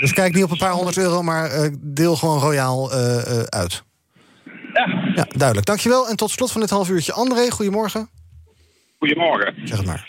[0.00, 2.90] Dus kijk niet op een paar honderd euro, maar deel gewoon royaal
[3.48, 3.82] uit.
[4.74, 5.12] Ja.
[5.14, 5.26] ja.
[5.36, 5.66] Duidelijk.
[5.66, 6.08] Dankjewel.
[6.08, 7.12] En tot slot van dit half uurtje.
[7.12, 8.08] André, goedemorgen.
[8.98, 9.54] Goedemorgen.
[9.64, 10.08] Zeg het maar.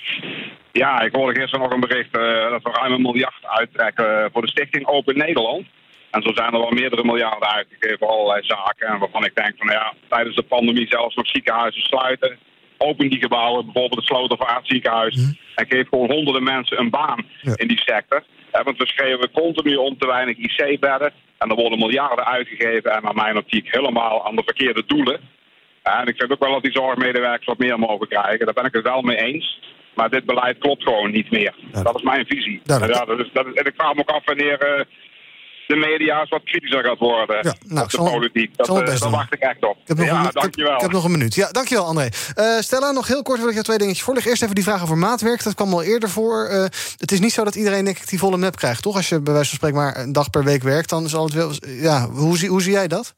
[0.71, 4.47] Ja, ik hoorde gisteren nog een bericht dat we ruim een miljard uittrekken voor de
[4.47, 5.65] stichting Open Nederland.
[6.11, 8.87] En zo zijn er wel meerdere miljarden uitgegeven voor allerlei zaken.
[8.87, 12.37] En waarvan ik denk van ja, tijdens de pandemie zelfs nog ziekenhuizen sluiten.
[12.77, 15.15] Open die gebouwen, bijvoorbeeld het Slotervaart ziekenhuis.
[15.15, 15.33] Mhm.
[15.55, 18.23] En geef gewoon honderden mensen een baan in die sector.
[18.51, 21.13] want we schreven continu om te weinig IC-bedden.
[21.37, 25.19] En er worden miljarden uitgegeven en naar mijn optiek helemaal aan de verkeerde doelen.
[25.83, 28.45] En ik vind ook wel dat die zorgmedewerkers wat meer mogen krijgen.
[28.45, 29.59] Daar ben ik het wel mee eens.
[29.95, 31.55] Maar dit beleid klopt gewoon niet meer.
[31.71, 32.61] Dat is mijn visie.
[32.63, 34.85] Ja, dat is, dat is, en ik vraag me ook af wanneer uh,
[35.67, 37.37] de media wat kritischer gaat worden.
[37.41, 38.57] Ja, nou, de politiek.
[38.57, 39.77] Dat, uh, daar wacht ik echt op.
[39.81, 40.75] Ik heb nog, ja, een, dankjewel.
[40.75, 41.35] Ik heb, nog een minuut.
[41.35, 42.07] Ja, dankjewel André.
[42.35, 44.31] Uh, Stella, nog heel kort wil ik jou twee dingetjes voorleggen.
[44.31, 45.43] Eerst even die vraag over maatwerk.
[45.43, 46.49] Dat kwam al eerder voor.
[46.51, 46.63] Uh,
[46.97, 48.95] het is niet zo dat iedereen denk ik, die volle map krijgt, toch?
[48.95, 51.33] Als je bij wijze van spreken maar een dag per week werkt, dan zal het
[51.33, 51.51] wel...
[51.65, 53.15] Ja, hoe, zie, hoe zie jij dat?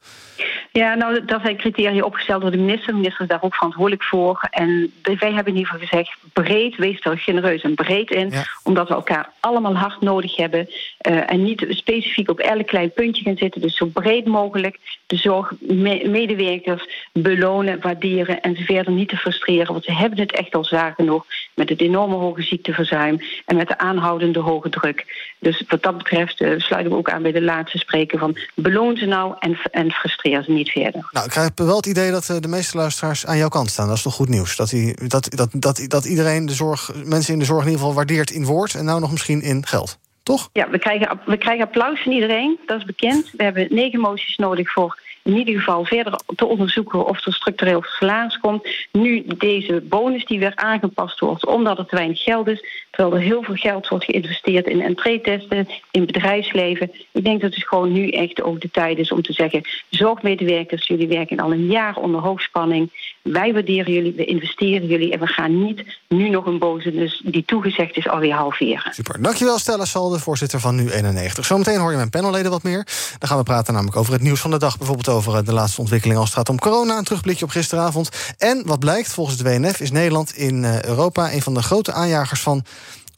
[0.72, 2.86] Ja, nou, dat zijn criteria opgesteld door de minister.
[2.86, 4.46] De minister is daar ook verantwoordelijk voor.
[4.50, 8.32] En wij hebben in ieder geval gezegd, breed, wees er genereus en breed in.
[8.62, 10.68] Omdat we elkaar allemaal hard nodig hebben.
[10.68, 13.60] Uh, en niet specifiek op elk klein puntje gaan zitten.
[13.60, 18.40] Dus zo breed mogelijk de zorgmedewerkers belonen, waarderen...
[18.40, 19.72] en ze verder niet te frustreren.
[19.72, 23.20] Want ze hebben het echt al zwaar genoeg met het enorme hoge ziekteverzuim...
[23.46, 25.04] en met de aanhoudende hoge druk.
[25.38, 28.38] Dus wat dat betreft uh, sluiten we ook aan bij de laatste spreker van...
[28.54, 31.08] beloon ze nou en, en frustreer ze niet verder.
[31.10, 33.86] Nou, ik heb wel het idee dat eh, de meeste luisteraars aan jouw kant staan.
[33.86, 34.56] Dat is toch goed nieuws?
[34.56, 37.80] Dat, die, dat, dat, dat, dat iedereen de zorg, mensen in de zorg in ieder
[37.80, 38.74] geval waardeert in woord...
[38.74, 39.98] en nou nog misschien in geld.
[40.28, 40.48] Toch?
[40.52, 43.30] Ja, we krijgen, we krijgen applaus van iedereen, dat is bekend.
[43.36, 47.82] We hebben negen moties nodig voor in ieder geval verder te onderzoeken of er structureel
[47.82, 48.68] salaris komt.
[48.92, 52.64] Nu deze bonus die weer aangepast wordt omdat er te weinig geld is.
[52.90, 56.90] Terwijl er heel veel geld wordt geïnvesteerd in entree-testen, in bedrijfsleven.
[57.12, 59.62] Ik denk dat het gewoon nu echt ook de tijd is om te zeggen...
[59.88, 63.14] zorgmedewerkers, jullie werken al een jaar onder hoogspanning.
[63.22, 65.12] Wij waarderen jullie, we investeren jullie...
[65.12, 68.92] en we gaan niet nu nog een bonus die toegezegd is alweer halveren.
[68.94, 69.22] Super.
[69.22, 71.40] Dankjewel Stella Salde, voorzitter van Nu91.
[71.40, 72.86] Zometeen hoor je mijn panelleden wat meer.
[73.18, 74.78] Dan gaan we praten namelijk over het nieuws van de dag.
[74.78, 76.98] Bijvoorbeeld over eh, de laatste ontwikkeling als het gaat om corona.
[76.98, 78.08] Een terugblikje op gisteravond.
[78.38, 81.32] En wat blijkt, volgens de WNF is Nederland in eh, Europa...
[81.32, 82.64] een van de grote aanjagers van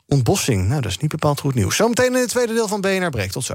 [0.08, 0.68] ontbossing.
[0.68, 1.76] Nou, dat is niet bepaald goed nieuws.
[1.76, 3.30] Zometeen in het tweede deel van BNR Breek.
[3.30, 3.54] Tot zo.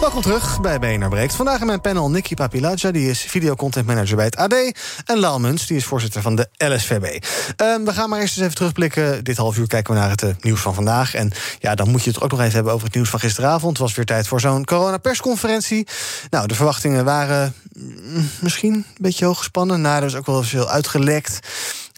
[0.00, 1.34] Welkom terug bij BNR Breekt.
[1.34, 4.54] Vandaag in mijn panel Nicky Papiladja, die is videocontent manager bij het AD.
[5.04, 7.24] En Laal Muns, die is voorzitter van de LSVB.
[7.56, 9.24] Ehm, we gaan maar eerst eens even terugblikken.
[9.24, 11.14] Dit half uur kijken we naar het uh, nieuws van vandaag.
[11.14, 13.72] En ja, dan moet je het ook nog even hebben over het nieuws van gisteravond.
[13.72, 15.86] Het was weer tijd voor zo'n coronapersconferentie.
[16.30, 19.80] Nou, de verwachtingen waren mm, misschien een beetje hoog gespannen.
[19.80, 21.38] Nou, er is ook wel veel uitgelekt.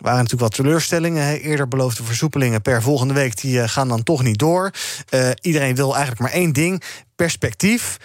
[0.02, 1.40] Waren natuurlijk wat teleurstellingen.
[1.40, 3.40] Eerder beloofde versoepelingen per volgende week...
[3.40, 4.70] die eh, gaan dan toch niet door.
[5.10, 6.82] Uh, iedereen wil eigenlijk maar één ding
[7.16, 7.96] perspectief.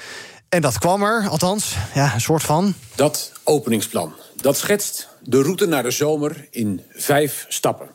[0.49, 2.73] En dat kwam er, althans, ja, een soort van.
[2.95, 4.13] Dat openingsplan.
[4.41, 7.87] Dat schetst de route naar de zomer in vijf stappen.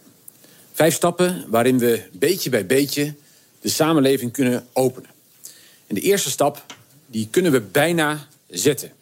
[0.72, 3.14] Vijf stappen waarin we beetje bij beetje
[3.60, 5.10] de samenleving kunnen openen.
[5.86, 6.64] En de eerste stap,
[7.06, 8.92] die kunnen we bijna zetten.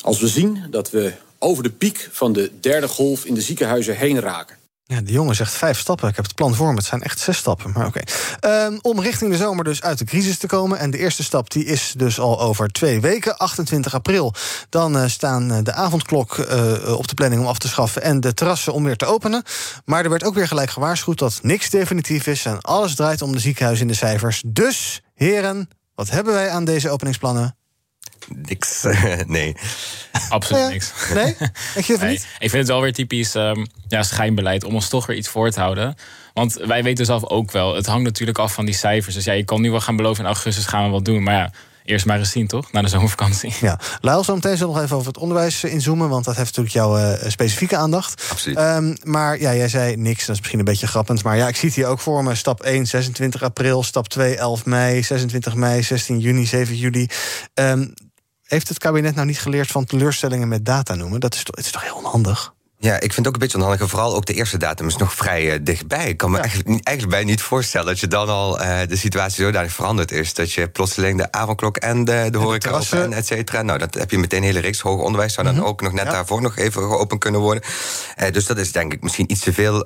[0.00, 1.12] Als we zien dat we
[1.46, 4.56] over de piek van de derde golf in de ziekenhuizen heen raken.
[4.84, 6.08] Ja, de jongen zegt vijf stappen.
[6.08, 6.74] Ik heb het plan voor me.
[6.74, 7.72] Het zijn echt zes stappen.
[7.74, 8.00] Maar oké.
[8.40, 10.78] Ehm, om richting de zomer dus uit de crisis te komen.
[10.78, 13.36] En de eerste stap die is dus al over twee weken.
[13.36, 14.34] 28 april.
[14.68, 18.02] Dan uh, staan eh, de avondklok uh, op de planning om af te schaffen.
[18.02, 19.42] En de terrassen om weer te openen.
[19.84, 22.44] Maar er werd ook weer gelijk gewaarschuwd dat niks definitief is.
[22.44, 24.42] En alles draait om de ziekenhuizen in de cijfers.
[24.46, 27.56] Dus, heren, wat hebben wij aan deze openingsplannen?
[28.28, 28.86] Niks.
[29.26, 29.56] nee.
[30.28, 30.68] Absoluut ja.
[30.68, 30.92] niks.
[31.14, 31.36] Nee?
[31.86, 32.10] je nee.
[32.10, 32.26] niet?
[32.38, 35.50] Ik vind het wel weer typisch um, ja, schijnbeleid om ons toch weer iets voor
[35.50, 35.94] te houden.
[36.34, 39.14] Want wij weten zelf ook wel, het hangt natuurlijk af van die cijfers.
[39.14, 41.22] Dus ja, je kan nu wel gaan beloven in augustus gaan we wat doen.
[41.22, 41.50] Maar ja,
[41.86, 42.72] eerst maar eens zien, toch?
[42.72, 43.54] Na de zomervakantie.
[43.60, 43.78] Ja.
[44.00, 46.08] Lael, zo meteen zullen we nog even over het onderwijs inzoomen...
[46.08, 48.26] want dat heeft natuurlijk jouw uh, specifieke aandacht.
[48.30, 48.58] Absoluut.
[48.58, 51.22] Um, maar ja, jij zei niks, dat is misschien een beetje grappend...
[51.22, 52.34] maar ja, ik zie het hier ook voor me.
[52.34, 53.82] Stap 1, 26 april.
[53.82, 55.02] Stap 2, 11 mei.
[55.02, 57.08] 26 mei, 16 juni, 7 juli.
[57.54, 57.94] Um,
[58.46, 61.20] heeft het kabinet nou niet geleerd van teleurstellingen met data noemen?
[61.20, 62.54] Dat is, het is toch heel onhandig?
[62.78, 63.88] Ja, ik vind het ook een beetje onhandig.
[63.88, 66.08] Vooral ook de eerste datum is nog vrij eh, dichtbij.
[66.08, 68.96] Ik kan me eigenlijk, niet, eigenlijk bijna niet voorstellen dat je dan al eh, de
[68.96, 70.34] situatie zodanig veranderd is.
[70.34, 73.62] Dat je plotseling de avondklok en de, de horeca open en et cetera.
[73.62, 74.80] Nou, dat heb je meteen een hele reeks.
[74.80, 77.62] Hoger onderwijs zou dan ook nog net daarvoor nog even geopend kunnen worden.
[78.16, 79.80] Eh, dus dat is denk ik misschien iets te veel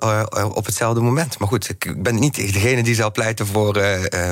[0.54, 1.38] op hetzelfde moment.
[1.38, 3.80] Maar goed, ik ben niet degene die zal pleiten voor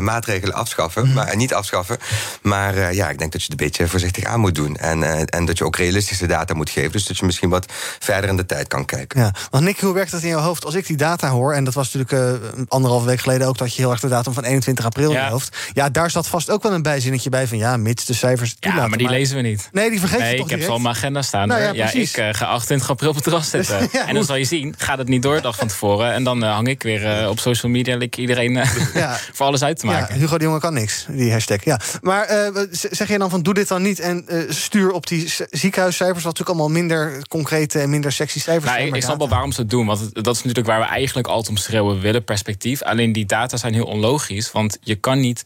[0.01, 1.13] maatregelen afschaffen.
[1.13, 1.99] Maar, en niet afschaffen.
[2.43, 4.77] Maar ja, ik denk dat je het een beetje voorzichtig aan moet doen.
[4.77, 6.93] En, en dat je ook realistische data moet geven.
[6.93, 9.21] Dus dat je misschien wat verder in de tijd kan kijken.
[9.21, 10.65] Ja, want Nick, hoe werkt dat in jouw hoofd?
[10.65, 13.59] Als ik die data hoor, en dat was natuurlijk uh, anderhalve week geleden ook...
[13.59, 15.57] dat je heel erg de datum van 21 april in je hoofd...
[15.73, 17.59] ja, daar zat vast ook wel een bijzinnetje bij van...
[17.59, 18.91] ja, mits de cijfers het Ja, toelaten.
[18.91, 19.69] maar die lezen we niet.
[19.73, 21.49] Nee, die vergeet nee, je toch ik heb ze al mijn agenda staan.
[21.49, 23.77] Nou ja, ik eh, ga 28 april op het terras zitten.
[23.93, 26.13] Ja, en dan zal je zien, gaat het niet door de dag van tevoren.
[26.13, 27.97] En dan eh, hang ik weer eh, op social media...
[27.97, 29.19] lik iedereen eh, Ja.
[29.33, 30.15] voor alles uit te maken.
[30.15, 31.65] Ja, Hugo de Jonge kan niks, die hashtag.
[31.65, 31.81] Ja.
[32.01, 35.33] Maar eh, zeg je dan van doe dit dan niet en eh, stuur op die
[35.51, 36.25] ziekenhuiscijfers...
[36.25, 39.61] wat natuurlijk allemaal minder concrete en minder sexy cijfers Nou, ik, snap wel waarom ze
[39.61, 39.87] het doen.
[39.87, 41.95] Want dat is natuurlijk waar we eigenlijk altijd om schreeuwen.
[41.95, 42.83] We willen perspectief.
[42.83, 44.53] Alleen die data zijn heel onlogisch.
[44.53, 45.43] Want je kan niet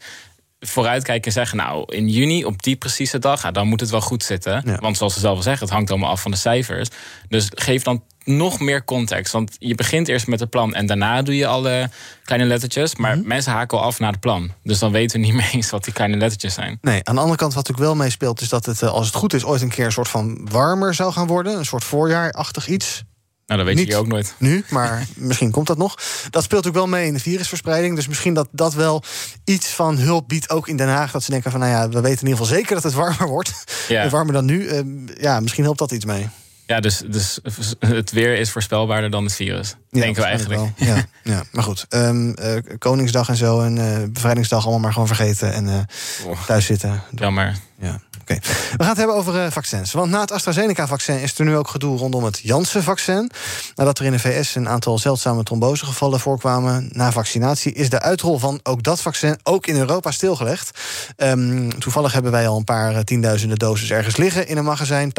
[0.67, 1.57] vooruitkijken en zeggen...
[1.57, 3.51] nou, in juni op die precieze dag...
[3.51, 4.79] dan moet het wel goed zitten.
[4.79, 6.89] Want zoals ze zelf al zeggen, het hangt allemaal af van de cijfers.
[7.29, 9.33] Dus geef dan nog meer context.
[9.33, 10.73] Want je begint eerst met het plan...
[10.73, 11.89] en daarna doe je alle
[12.23, 12.95] kleine lettertjes.
[12.95, 13.27] Maar Mhm.
[13.27, 14.51] mensen haken al af naar het plan.
[14.63, 16.77] Dus dan weten we niet meer eens wat die kleine lettertjes zijn.
[16.81, 18.41] Nee, aan de andere kant wat natuurlijk wel meespeelt...
[18.41, 20.93] is dat het, eh, als het goed is, ooit een keer een soort van warmer
[20.93, 21.57] zou gaan worden.
[21.57, 23.03] Een soort voorjaarachtig iets.
[23.45, 24.35] Nou, dat weet Niet je ook nooit.
[24.37, 25.95] Nu, maar misschien komt dat nog.
[26.29, 27.95] Dat speelt ook wel mee in de virusverspreiding.
[27.95, 29.03] Dus misschien dat dat wel
[29.43, 31.11] iets van hulp biedt, ook in Den Haag.
[31.11, 33.27] Dat ze denken van, nou ja, we weten in ieder geval zeker dat het warmer
[33.27, 33.63] wordt.
[33.87, 34.09] Ja.
[34.09, 34.67] warmer dan nu.
[34.67, 34.81] Eh,
[35.21, 36.29] ja, misschien helpt dat iets mee.
[36.65, 37.39] Ja, dus, dus
[37.79, 39.75] het weer is voorspelbaarder dan het virus.
[39.89, 40.61] denken we eigenlijk.
[40.75, 41.85] Ja, ja, maar goed.
[41.89, 45.53] Ehm, eh, Koningsdag en zo en eh, Bevrijdingsdag allemaal maar gewoon vergeten.
[45.53, 47.01] En eh, thuis zitten.
[47.15, 47.55] Jammer.
[47.79, 49.91] Ja, We gaan het hebben over eh, vaccins.
[49.91, 53.31] Want na het AstraZeneca-vaccin is er nu ook gedoe rondom het Janssen-vaccin.
[53.75, 58.37] Nadat er in de VS een aantal zeldzame trombosegevallen voorkwamen na vaccinatie, is de uitrol
[58.37, 60.79] van ook dat vaccin ook in Europa stilgelegd.
[61.15, 65.11] Ehm, toevallig hebben wij al een paar eh, tienduizenden doses ergens liggen in een magazijn,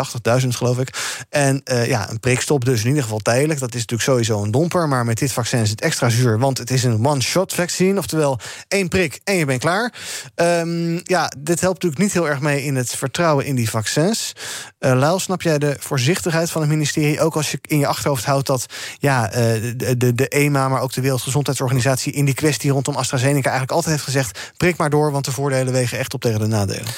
[0.43, 0.95] 80.000 geloof ik.
[1.29, 3.61] En eh, ja, een prikstop dus in ieder geval tijdelijk.
[3.61, 6.59] Dat is natuurlijk sowieso een domper, maar met dit vaccin is het extra zuur, want
[6.59, 8.39] het is een one-shot vaccine, oftewel
[8.69, 9.93] één prik en je bent klaar.
[10.35, 14.33] Ehm, ja, dit helpt natuurlijk niet heel erg mee in het vertrouwen in die vaccins.
[14.79, 17.21] Eh Luil, snap jij de voorzichtigheid van het ministerie?
[17.21, 18.67] Ook als je in je achterhoofd houdt dat
[18.99, 19.43] ja, eh,
[19.77, 23.95] de, de, de EMA, maar ook de Wereldgezondheidsorganisatie in die kwestie rondom AstraZeneca eigenlijk altijd
[23.95, 26.93] heeft gezegd: prik maar door, want de voordelen wegen echt op tegen de nadelen.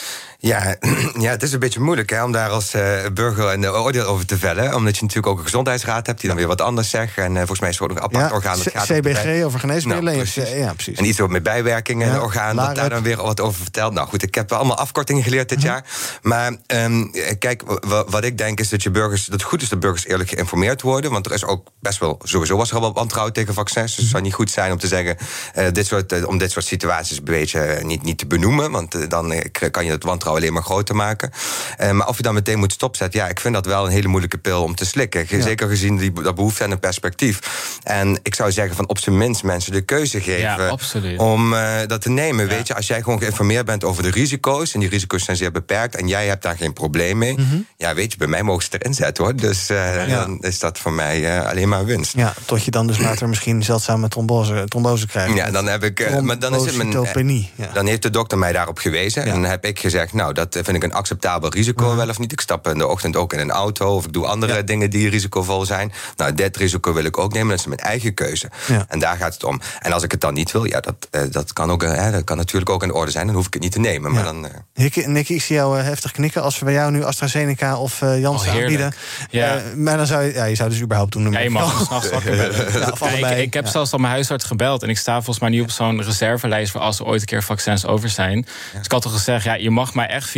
[0.47, 0.77] Ja,
[1.19, 2.83] ja, het is een beetje moeilijk hè, om daar als eh,
[3.15, 4.75] burger een oordeel over te vellen.
[4.75, 7.19] Omdat je natuurlijk ook een gezondheidsraad hebt die dan weer wat anders zegt.
[7.19, 8.59] En eh, volgens mij is er ook nog een apart Ja, orgaan.
[8.59, 10.15] Dat gaat CBG over geneesmiddelen.
[10.15, 10.59] Nou, Ja, precies.
[10.59, 10.99] ja, precies.
[10.99, 13.93] En iets over met bijwerkingen, Ja, een orgaan, dat daar dan weer wat over vertelt.
[13.93, 15.85] Nou goed, ik heb allemaal afkortingen geleerd dit jaar.
[16.23, 17.05] Maar ehm,
[17.39, 20.07] kijk, wa- wat ik denk is dat je burgers, dat het goed is dat burgers
[20.07, 21.11] eerlijk geïnformeerd worden.
[21.11, 23.91] Want er is ook best wel, sowieso was er al wel wantrouwen tegen vaccins.
[23.95, 25.17] Dus het zou niet goed zijn om te zeggen,
[25.55, 28.71] eh, dit soort, eh, om dit soort situaties een beetje eh, niet, niet te benoemen.
[28.71, 31.31] Want eh, dan eh, kan je het wantrouwen alleen maar groter maken.
[31.77, 34.09] Eh, maar of je dan meteen moet stopzetten, ja, ik vind dat wel een hele
[34.09, 35.27] moeilijke pil om te slikken.
[35.29, 35.41] Ja.
[35.43, 37.39] Zeker gezien die, dat behoefte aan een perspectief.
[37.83, 40.77] En ik zou zeggen van op zijn minst mensen de keuze geven Ja,
[41.17, 42.49] om eh, dat te nemen.
[42.49, 45.53] Weet je, als jij gewoon geïnformeerd bent over de risico's, en die risico's zijn zeer
[45.53, 47.37] beperkt, en jij hebt daar geen probleem mee,
[47.77, 49.37] ja, weet je, bij mij mogen ze erin zetten hoor.
[49.37, 50.15] Dus eh, Mhm.
[50.15, 52.17] Dan is dat voor mij alleen maar winst.
[52.17, 55.35] Ja, tot je dan dus later misschien zeldzame trombose, trombose krijgt.
[55.35, 56.21] Ja, dan heb ik.
[56.21, 57.49] maar dan is het mijn.
[57.55, 57.71] Ja.
[57.73, 59.23] Dan heeft de dokter mij daarop gewezen.
[59.23, 62.33] En dan heb ik gezegd: Nou, dat vind ik een acceptabel risico, wel of niet.
[62.33, 63.95] Ik stap in de ochtend ook in een auto.
[63.97, 65.93] Of ik doe andere dingen die risicovol zijn.
[66.17, 67.49] Nou, dit risico wil ik ook nemen.
[67.49, 68.51] Dat is mijn eigen keuze.
[68.67, 68.85] Ja.
[68.89, 69.61] En daar gaat het om.
[69.81, 72.25] En als ik het dan niet wil, ja, dat, eh, dat, kan, ook, eh, dat
[72.25, 73.27] kan natuurlijk ook in orde zijn.
[73.27, 74.13] Dan hoef ik het niet te nemen.
[74.13, 74.33] Maar Ja.
[74.33, 74.47] dan.
[74.47, 78.03] eh, Nicky, Nicky, ik zie jou heftig knikken als we bij jou nu AstraZeneca of
[78.03, 78.95] eh Janssen Oh, aanbieden.
[79.31, 79.63] Ja.
[79.77, 81.33] Maar dan zou je, ja, je zou dus überhaupt doen.
[81.33, 83.39] Ja, je mag me s'nachts wakker bellen.
[83.47, 83.71] Ik, heb Ja.
[83.71, 84.83] zelfs al mijn huisarts gebeld.
[84.83, 86.73] En ik sta volgens mij nu op zo'n reservelijst...
[86.73, 88.47] voor als er ooit een keer vaccins over zijn.
[88.75, 90.29] Dus ik had al gezegd, ja, je mag mij echt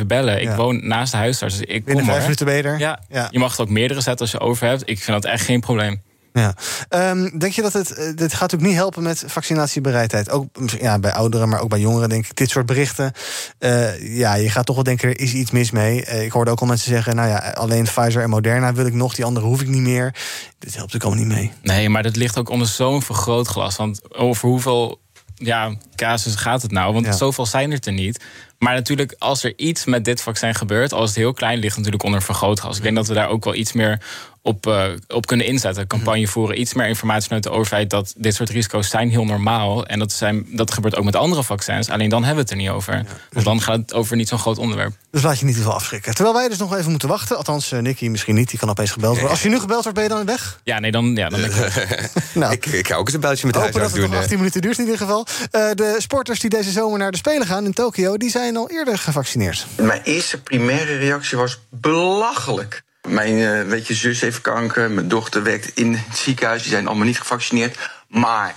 [0.00, 0.40] 24-7 bellen.
[0.40, 0.56] Ik Ja.
[0.56, 2.78] woon naast de huisarts, dus ik Binnen kom vijf minuten ben je er?
[2.78, 3.28] Ja, Ja.
[3.30, 4.82] je mag het ook meerdere zetten als je over hebt.
[4.84, 6.02] Ik vind dat echt geen probleem.
[6.34, 6.54] Ja.
[6.88, 7.90] Ehm, denk je dat het.
[7.94, 10.30] eh, dit gaat ook niet helpen met vaccinatiebereidheid?
[10.30, 10.46] Ook
[10.80, 12.36] ja, bij ouderen, maar ook bij jongeren, denk ik.
[12.36, 13.12] Dit soort berichten.
[13.58, 16.04] eh, ja, je gaat toch wel denken, er is iets mis mee.
[16.04, 18.92] Eh, ik hoorde ook al mensen zeggen: nou ja, alleen Pfizer en Moderna wil ik
[18.94, 20.10] nog, die andere hoef ik niet meer.
[20.58, 21.76] Dit helpt natuurlijk allemaal niet mee.
[21.76, 23.76] Nee, maar dat ligt ook onder zo'n vergrootglas.
[23.76, 25.00] Want over hoeveel
[25.44, 26.92] ja, casus gaat het nou?
[26.92, 28.24] Want zoveel zijn er er niet.
[28.58, 32.02] Maar natuurlijk, als er iets met dit vaccin gebeurt, als het heel klein ligt, natuurlijk
[32.02, 32.76] onder vergrootglas.
[32.76, 34.00] Ik denk dat we daar ook wel iets meer
[34.42, 35.86] op, uh, op kunnen inzetten.
[35.86, 39.86] Campagne voeren, iets meer informatie vanuit de overheid dat dit soort risico's zijn heel normaal.
[39.86, 41.88] En dat, zijn, dat gebeurt ook met andere vaccins.
[41.88, 43.04] Alleen dan hebben we het er niet over.
[43.32, 44.92] Want dan gaat het over niet zo'n groot onderwerp.
[45.10, 46.14] Dus laat je niet te veel afschrikken.
[46.14, 47.36] Terwijl wij dus nog even moeten wachten.
[47.36, 48.50] Althans, uh, Nicky misschien niet.
[48.50, 49.30] Die kan opeens gebeld worden.
[49.30, 50.60] Als je nu gebeld wordt, ben je dan weg?
[50.64, 51.52] Ja, nee, dan, ja, dan ik
[52.34, 54.00] nou, ik, ik ga ook eens een belletje met de huisarts doen.
[54.02, 55.26] dat het 18 minuten duurt in ieder geval.
[55.52, 58.16] Uh, de sporters die deze zomer naar de Spelen gaan in Tokio...
[58.16, 59.66] die zijn al eerder gevaccineerd.
[59.76, 62.82] Mijn eerste primaire reactie was belachelijk.
[63.08, 66.86] Mijn uh, weet je, zus heeft kanker, mijn dochter werkt in het ziekenhuis, die zijn
[66.86, 67.78] allemaal niet gevaccineerd.
[68.12, 68.54] Maar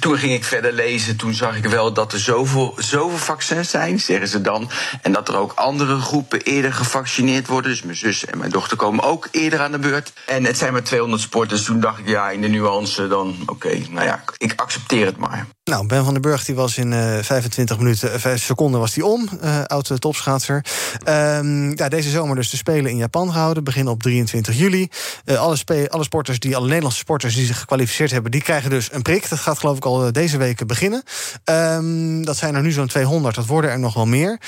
[0.00, 1.16] toen ging ik verder lezen.
[1.16, 4.70] Toen zag ik wel dat er zoveel, zoveel vaccins zijn, zeggen ze dan.
[5.02, 7.70] En dat er ook andere groepen eerder gevaccineerd worden.
[7.70, 10.12] Dus mijn zus en mijn dochter komen ook eerder aan de beurt.
[10.26, 11.64] En het zijn maar 200 sporters.
[11.64, 15.46] Toen dacht ik, ja, in de nuance dan, oké, nou ja, ik accepteer het maar.
[15.70, 18.92] Nou, Ben van den Burg die was in uh, 25 minuten, 5 eh, seconden was
[18.92, 19.28] die om.
[19.42, 20.64] Uh, oud topschaatser.
[21.08, 23.64] Um, ja, deze zomer dus de Spelen in Japan gehouden.
[23.64, 24.88] Beginnen op 23 juli.
[25.26, 25.56] Alle,
[25.88, 28.30] alle sporters, die, alle Nederlandse sporters die zich gekwalificeerd hebben...
[28.30, 29.28] die krijgen dus een prik.
[29.28, 31.02] Dat gaat geloof ik al deze week beginnen.
[31.44, 33.34] Um, dat zijn er nu zo'n 200.
[33.34, 34.40] Dat worden er nog wel meer.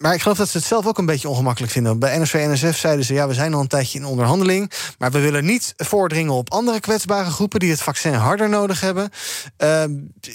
[0.00, 1.98] Maar ik geloof dat ze het zelf ook een beetje ongemakkelijk vinden.
[1.98, 4.72] Bij NSV en NSF zeiden ze: ja, we zijn al een tijdje in onderhandeling.
[4.98, 9.10] Maar we willen niet voordringen op andere kwetsbare groepen die het vaccin harder nodig hebben.
[9.58, 9.82] Uh,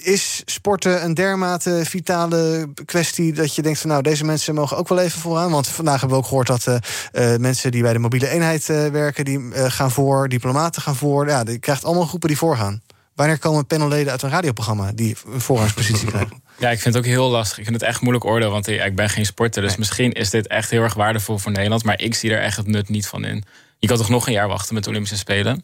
[0.04, 4.88] is sporten een dermate vitale kwestie dat je denkt: van nou, deze mensen mogen ook
[4.88, 5.51] wel even vooraan?
[5.51, 6.75] Want vandaag hebben we ook gehoord dat uh,
[7.32, 11.28] uh, mensen die bij de mobiele eenheid werken, die gaan voor, diplomaten gaan voor.
[11.28, 12.82] Ja, je krijgt allemaal groepen die voorgaan.
[13.15, 16.43] Wanneer komen panelleden uit een radioprogramma die een voorrangspositie krijgen?
[16.57, 17.57] Ja, ik vind het ook heel lastig.
[17.57, 19.61] Ik vind het echt moeilijk oordeel, want ik ben geen sporter.
[19.61, 21.83] Dus misschien is dit echt heel erg waardevol voor Nederland.
[21.83, 23.43] Maar ik zie er echt het nut niet van in.
[23.79, 25.63] Je kan toch nog een jaar wachten met de Olympische Spelen?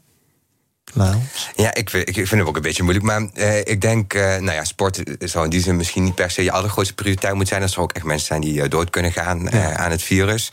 [0.93, 1.15] Nou.
[1.55, 3.05] Ja, ik, ik, vind het ook een beetje moeilijk.
[3.05, 6.31] Maar eh, ik denk, uh, nou ja, sport zou in die zin misschien niet per
[6.31, 7.61] se je allergrootste prioriteit moet zijn.
[7.61, 9.75] Dat er ook echt mensen zijn die uh, dood kunnen gaan ja.
[9.75, 10.51] aan het virus.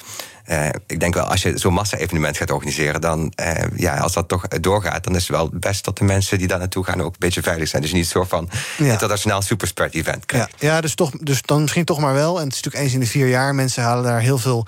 [0.86, 3.32] Ik denk wel, als je zo'n massa-evenement gaat organiseren, dan,
[3.76, 6.58] ja, als dat toch doorgaat, dan is het wel best dat de mensen die daar
[6.58, 7.82] naartoe gaan ook een beetje veilig zijn.
[7.82, 8.92] Dus niet zo van ja.
[8.92, 10.54] internationaal superspread event krijgt.
[10.58, 12.38] Ja, ja dus, toch, dus dan misschien toch maar wel.
[12.38, 13.54] En het is natuurlijk eens in de vier jaar.
[13.54, 14.66] Mensen halen daar heel veel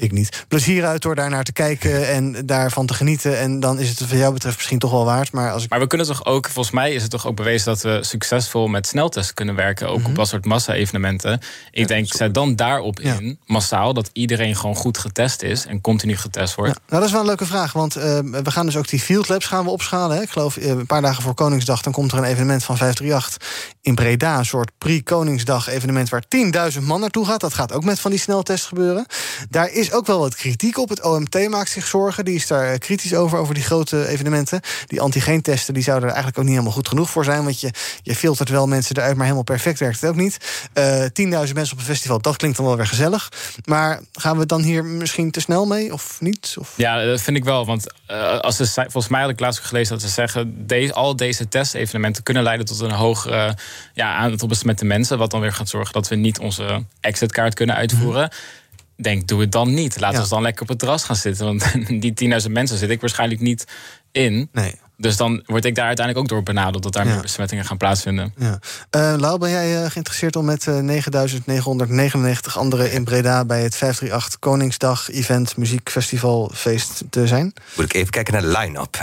[0.00, 0.44] ik niet.
[0.48, 3.38] Plezier uit door daar naar te kijken en daarvan te genieten.
[3.38, 5.32] En dan is het wat jou betreft misschien toch wel waard.
[5.32, 5.70] Maar, als ik...
[5.70, 8.68] maar we kunnen toch ook, volgens mij is het toch ook bewezen dat we succesvol
[8.68, 9.88] met sneltests kunnen werken.
[9.88, 10.14] Ook op mhm.
[10.14, 11.40] dat soort massa-evenementen.
[11.70, 16.16] Ik denk, zet dan daarop in, massaal, dat iedereen gewoon goed getest is en continu
[16.16, 16.72] getest wordt.
[16.72, 17.72] Ja, nou, dat is wel een leuke vraag.
[17.72, 18.02] Want uh,
[18.42, 20.16] we gaan dus ook die field labs gaan we opschalen.
[20.16, 20.22] Hè.
[20.22, 23.76] Ik geloof uh, een paar dagen voor Koningsdag, dan komt er een evenement van 538
[23.82, 24.38] in Breda.
[24.38, 26.24] Een soort pre-Koningsdag evenement waar
[26.72, 27.40] 10.000 man naartoe gaat.
[27.40, 29.06] Dat gaat ook met van die sneltests gebeuren.
[29.50, 30.88] Daar is ook wel wat kritiek op.
[30.88, 32.24] Het OMT maakt zich zorgen.
[32.24, 34.60] Die is daar eh, kritisch over, over die grote evenementen.
[34.86, 37.44] Die antigeentesten die zouden er eigenlijk ook niet helemaal goed genoeg voor zijn.
[37.44, 37.70] Want je,
[38.02, 40.66] je filtert wel mensen eruit, maar helemaal perfect werkt het ook niet.
[40.74, 41.10] Uh, eh,
[41.48, 43.28] 10.000 mensen op een festival, dat klinkt dan wel weer gezellig.
[43.64, 46.54] Maar gaan we dan hier misschien te snel mee of niet?
[46.58, 46.72] Of?
[46.76, 47.66] Ja, dat vind ik wel.
[47.66, 50.66] Want uh, als ze, volgens mij had ik laatst gelezen dat ze zeggen...
[50.66, 53.52] Deze, al deze testevenementen kunnen leiden tot een hoger uh,
[53.94, 55.18] ja, aantal besmette mensen.
[55.18, 58.22] Wat dan weer gaat zorgen dat we niet onze exitkaart kunnen uitvoeren.
[58.22, 58.58] Mhm
[59.02, 60.00] denk, doe het dan niet.
[60.00, 61.44] Laten we dan lekker op het terras gaan zitten.
[61.44, 63.66] Want die 10.000 mensen zit ik waarschijnlijk niet
[64.12, 64.48] in.
[64.52, 64.74] Nee.
[65.00, 68.34] Dus dan word ik daar uiteindelijk ook door benaderd dat daar meer besmettingen gaan plaatsvinden.
[68.36, 68.58] Ja.
[68.96, 73.76] Uh, Lau, ben jij uh, geïnteresseerd om met uh, 9999 anderen in Breda bij het
[73.76, 77.52] 538 Koningsdag Event Muziekfestival Feest te zijn?
[77.74, 78.96] Moet ik even kijken naar de line-up.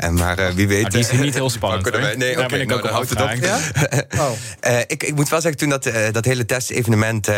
[0.00, 0.80] en maar wie weet.
[0.80, 1.84] Nou, die is niet heel spannend.
[1.84, 3.44] We, nee, oké, okay, ben ik nou, ook dan het op.
[3.44, 3.58] Ja?
[4.24, 4.30] oh.
[4.86, 7.28] ik, ik moet wel zeggen, toen dat, dat hele testevenement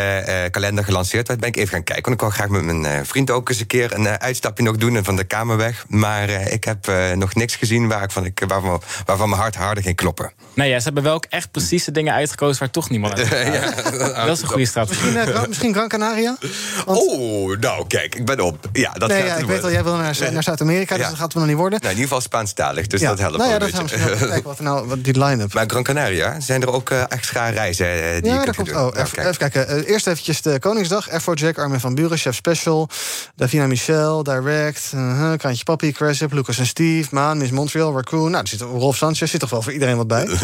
[0.51, 2.03] kalender gelanceerd werd, ben ik even gaan kijken.
[2.03, 4.95] Want ik wou graag met mijn vriend ook eens een keer een uitstapje nog doen
[4.95, 5.85] en van de kamer weg.
[5.87, 10.31] Maar ik heb nog niks gezien waarvan, ik, waarvan, waarvan mijn hart harder ging kloppen.
[10.53, 13.27] Nee, ja, ze hebben wel ook echt precies de dingen uitgekozen waar toch niemand uit
[13.53, 15.11] ja, Dat is een goede strategie.
[15.11, 16.37] Misschien, uh, misschien Gran Canaria?
[16.85, 16.99] Want...
[16.99, 18.69] Oh, nou kijk, ik ben op.
[18.73, 21.23] Ja, dat nee, ja, ik weet wel, jij wil naar, naar Zuid-Amerika, dus dat gaat
[21.23, 21.79] het nog niet worden.
[21.79, 24.27] Nou, in ieder geval Spaanstalig, dus dat helpt nou, ja, dat een beetje.
[24.27, 25.53] Kijken wat, nou, wat die line-up.
[25.53, 28.67] Maar Gran Canaria, zijn er ook uh, extra reizen uh, die ja, je kunt komt.
[28.67, 28.77] doen?
[28.77, 29.85] Oh, even, even kijken.
[29.85, 31.09] eerst eventjes de Koningsdag.
[31.09, 32.89] Afrojack, Armin van Buren, Chef Special.
[33.35, 34.91] Davina Michel, Direct.
[34.91, 37.07] -huh, Krantje Papi, Cresip, Lucas en Steve.
[37.11, 38.31] Maan, Miss Montreal, Raccoon.
[38.31, 40.27] Nou, er zit Rolf Sanchez zit toch wel voor iedereen wat bij?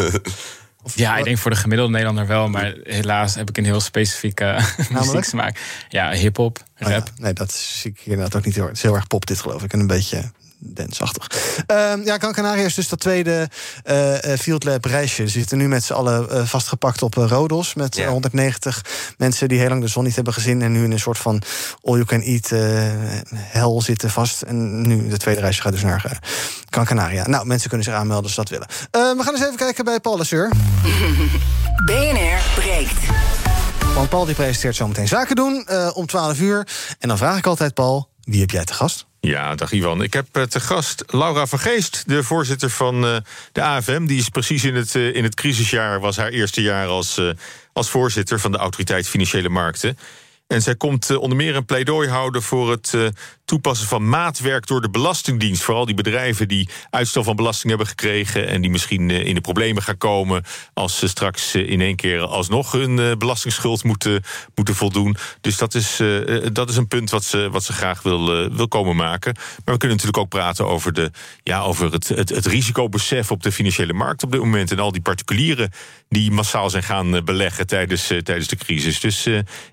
[0.84, 2.50] Of ja, ik denk voor de gemiddelde Nederlander wel.
[2.50, 5.60] Maar helaas heb ik een heel specifieke muzieksmaak.
[5.90, 6.90] Ja, hip-hop, rap.
[6.90, 7.04] Oh ja.
[7.16, 9.64] Nee, dat zie ik inderdaad ook niet heel, het is heel erg pop, dit geloof
[9.64, 9.74] ik.
[9.74, 10.32] En een beetje
[10.66, 11.28] dansachtig.
[11.72, 13.50] Uh, ja, Gran Canaria is dus dat tweede
[13.86, 15.24] uh, Field Lab reisje.
[15.24, 17.74] Ze zitten nu met z'n allen uh, vastgepakt op Rodos.
[17.74, 18.10] Met yeah.
[18.10, 18.86] 190
[19.18, 20.62] mensen die heel lang de zon niet hebben gezien.
[20.62, 21.42] En nu in een soort van
[21.82, 22.50] all-you-can-eat
[23.34, 24.42] hel zitten vast.
[24.42, 26.20] En nu de tweede reisje gaat dus naar
[26.70, 27.28] Gran Canaria.
[27.28, 28.68] Nou, mensen kunnen zich aanmelden als ze dat willen.
[29.18, 30.52] we gaan eens even kijken bij Paul Lasseur.
[31.86, 33.00] BNR breekt.
[33.94, 36.68] Want Paul die presenteert zometeen zaken doen uh, om 12 uur.
[37.00, 39.06] En dan vraag ik altijd, Paul, wie heb jij te gast?
[39.28, 40.04] Ja, dag Ivan.
[40.04, 43.02] Ik heb te gast Laura van Geest, de voorzitter van
[43.52, 44.06] de AFM.
[44.06, 47.22] Die is precies in het, in het crisisjaar, was haar eerste jaar als,
[47.74, 49.98] als voorzitter van de Autoriteit Financiële Markten.
[50.54, 53.08] En zij komt eh, onder meer een pleidooi houden voor het eh,
[53.46, 55.64] toepassen van maatwerk door de Belastingdienst.
[55.64, 59.42] Vooral die bedrijven die uitstel van belasting hebben gekregen en die misschien eh, in de
[59.42, 60.44] problemen gaan komen
[60.74, 64.24] als ze straks in één keer alsnog hun belastingsschuld moeten,
[64.56, 65.16] moeten voldoen.
[65.42, 66.02] Dus dat is,
[66.54, 69.34] dat is een punt wat ze, wat ze graag wil, wil komen maken.
[69.34, 71.12] Maar we kunnen natuurlijk ook praten over, de,
[71.44, 74.72] ja, over het, het, het risicobesef op de financiële markt op dit moment.
[74.72, 75.72] En al die particulieren
[76.10, 79.00] die massaal zijn gaan beleggen tijdens, tijdens de crisis.
[79.00, 79.28] Dus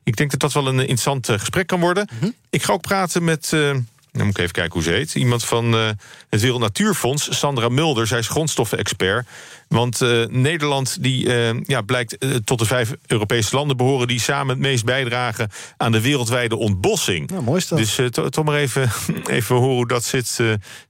[0.05, 2.09] ik denk dat dat wel een interessant eh, gesprek kan worden.
[2.21, 2.31] Mhm.
[2.51, 3.51] Ik ga ook praten met.
[3.55, 3.75] Uh,
[4.13, 5.15] dan moet ik even kijken hoe ze heet.
[5.15, 5.89] Iemand van uh,
[6.29, 8.07] het Wereld Natuurfonds, Sandra Mulder.
[8.07, 9.27] Zij is grondstoffenexpert.
[9.69, 14.09] Want uh, Nederland die, uh, ja, blijkt tot de vijf Europese landen behoren...
[14.09, 17.31] die samen het meest bijdragen aan de wereldwijde ontbossing.
[17.31, 17.99] Ja, mooi Dus
[18.31, 18.91] toch maar even,
[19.27, 20.39] even horen hoe dat zit.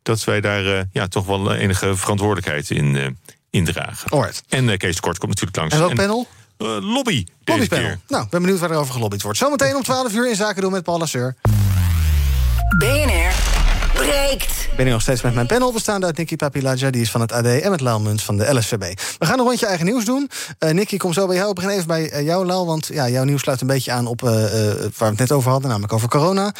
[0.02, 3.18] dat wij daar ja, toch wel enige verantwoordelijkheid in,
[3.50, 4.10] in dragen.
[4.10, 4.42] Alright.
[4.48, 5.74] En Kees Kort komt natuurlijk langs.
[5.74, 6.28] En welk panel?
[6.62, 7.26] Uh, lobby.
[7.44, 7.94] Lobbypanel.
[8.08, 9.38] Nou, ben benieuwd waar er over gelobbyd wordt.
[9.38, 11.34] Zometeen om 12 uur in Zaken doen met Paul Lasseur.
[12.78, 13.32] BNR
[13.92, 14.50] breekt.
[14.70, 16.90] Ik ben hier nog steeds met mijn panel, bestaande uit Nicky Papiladja...
[16.90, 18.98] die is van het AD, en met Laal Munt van de LSVB.
[19.18, 20.30] We gaan een rondje eigen nieuws doen.
[20.58, 21.48] Uh, Nicky, kom zo bij jou.
[21.48, 24.06] Ik begin even bij uh, jou, Laal, want ja, jouw nieuws sluit een beetje aan...
[24.06, 26.54] op uh, waar we het net over hadden, namelijk over corona.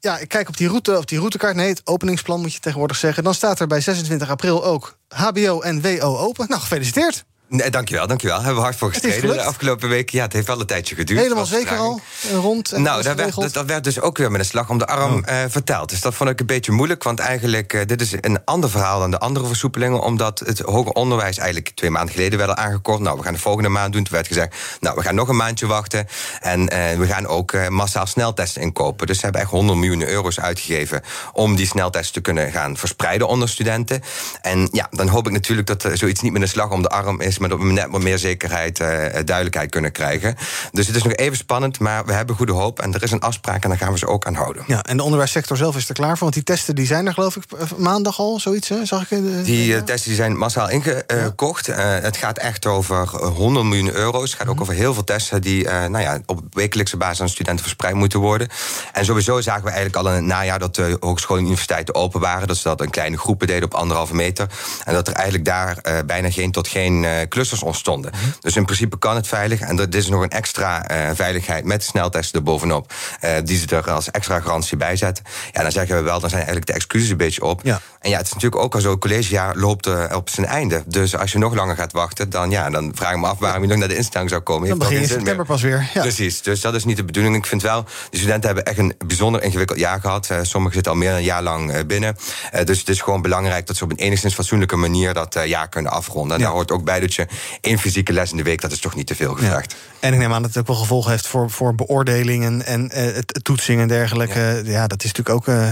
[0.00, 1.56] ja, ik kijk op die, route, op die routekaart.
[1.56, 3.24] Nee, het openingsplan moet je tegenwoordig zeggen.
[3.24, 6.46] Dan staat er bij 26 april ook HBO en WO open.
[6.48, 7.24] Nou, gefeliciteerd.
[7.48, 8.36] Nee, dankjewel, dankjewel.
[8.36, 10.18] Hebben we hard voor gestreden de afgelopen weken.
[10.18, 11.20] Ja, het heeft wel een tijdje geduurd.
[11.20, 12.72] Helemaal zeker al, eh, rond.
[12.72, 15.12] En nou, dat werd, dat, werd, dus ook weer met een slag om de arm
[15.12, 15.20] oh.
[15.28, 15.88] uh, verteld.
[15.88, 17.72] Dus dat vond ik een beetje moeilijk, want eigenlijk...
[17.72, 20.00] Uh, dit is een ander verhaal dan de andere versoepelingen...
[20.00, 23.00] omdat het hoger onderwijs eigenlijk twee maanden geleden werd aangekort.
[23.00, 24.04] Nou, we gaan de volgende maand doen.
[24.04, 26.06] Toen werd gezegd, nou, we gaan nog een maandje wachten.
[26.40, 29.06] En uh, we gaan ook massaal sneltesten inkopen.
[29.06, 31.02] Dus ze hebben echt 100 miljoen euro's uitgegeven...
[31.32, 34.02] om die sneltesten te kunnen gaan verspreiden onder studenten.
[34.42, 36.88] En ja, dan hoop ik natuurlijk dat er zoiets niet met een slag om de
[36.88, 38.86] arm is dat we net wat meer zekerheid, uh,
[39.24, 40.36] duidelijkheid kunnen krijgen.
[40.72, 42.80] Dus het is nog even spannend, maar we hebben goede hoop.
[42.80, 44.64] En er is een afspraak en daar gaan we ze ook aan houden.
[44.66, 46.18] Ja, en de onderwijssector zelf is er klaar voor?
[46.18, 47.44] Want die testen die zijn er geloof ik
[47.76, 48.84] maandag al, zoiets, hè?
[48.84, 49.44] zag ik?
[49.44, 51.66] die testen die zijn massaal ingekocht.
[51.66, 51.74] Ja.
[51.74, 54.30] het gaat echt over 100 miljoen euro's.
[54.30, 54.62] Het gaat ook mhm.
[54.62, 58.48] over heel veel testen die nou ja, op wekelijkse basis aan studenten verspreid moeten worden.
[58.92, 62.20] En sowieso zagen we eigenlijk al in het najaar dat de hogescholen en universiteiten open
[62.20, 62.48] waren.
[62.48, 64.46] Dat ze dat in kleine groepen deden op anderhalve meter.
[64.84, 68.12] En dat er eigenlijk daar bijna geen tot geen clusters ontstonden.
[68.40, 69.60] Dus in principe kan het veilig.
[69.60, 72.92] En dit is nog een extra uh, veiligheid met sneltesten erbovenop.
[73.24, 75.24] Uh, die ze er als extra garantie bij zetten.
[75.52, 77.60] Ja, dan zeggen we wel, dan zijn eigenlijk de excuses een beetje op.
[77.62, 77.80] Ja.
[78.00, 80.82] En ja, het is natuurlijk ook al zo, het collegejaar loopt op zijn einde.
[80.86, 83.62] Dus als je nog langer gaat wachten, dan, ja, dan vraag ik me af waarom
[83.62, 84.68] je nog naar de instelling zou komen.
[84.68, 85.90] Dan begin je in september pas weer.
[85.94, 86.00] Ja.
[86.00, 87.36] Precies, dus dat is niet de bedoeling.
[87.36, 90.30] Ik vind wel, de studenten hebben echt een bijzonder ingewikkeld jaar gehad.
[90.42, 92.16] sommigen zitten al meer dan een jaar lang binnen.
[92.64, 95.92] dus het is gewoon belangrijk dat ze op een enigszins fatsoenlijke manier dat jaar kunnen
[95.92, 96.36] afronden.
[96.36, 97.26] En daar hoort ook bij dat je
[97.60, 99.76] één fysieke les in de week, dat is toch niet te veel gevraagd.
[100.00, 103.18] En ik neem aan dat het ook wel gevolgen heeft voor, voor beoordelingen en uh,
[103.18, 104.62] toetsingen en dergelijke.
[104.64, 104.86] Ja.
[104.86, 105.70] dat is natuurlijk ook uh,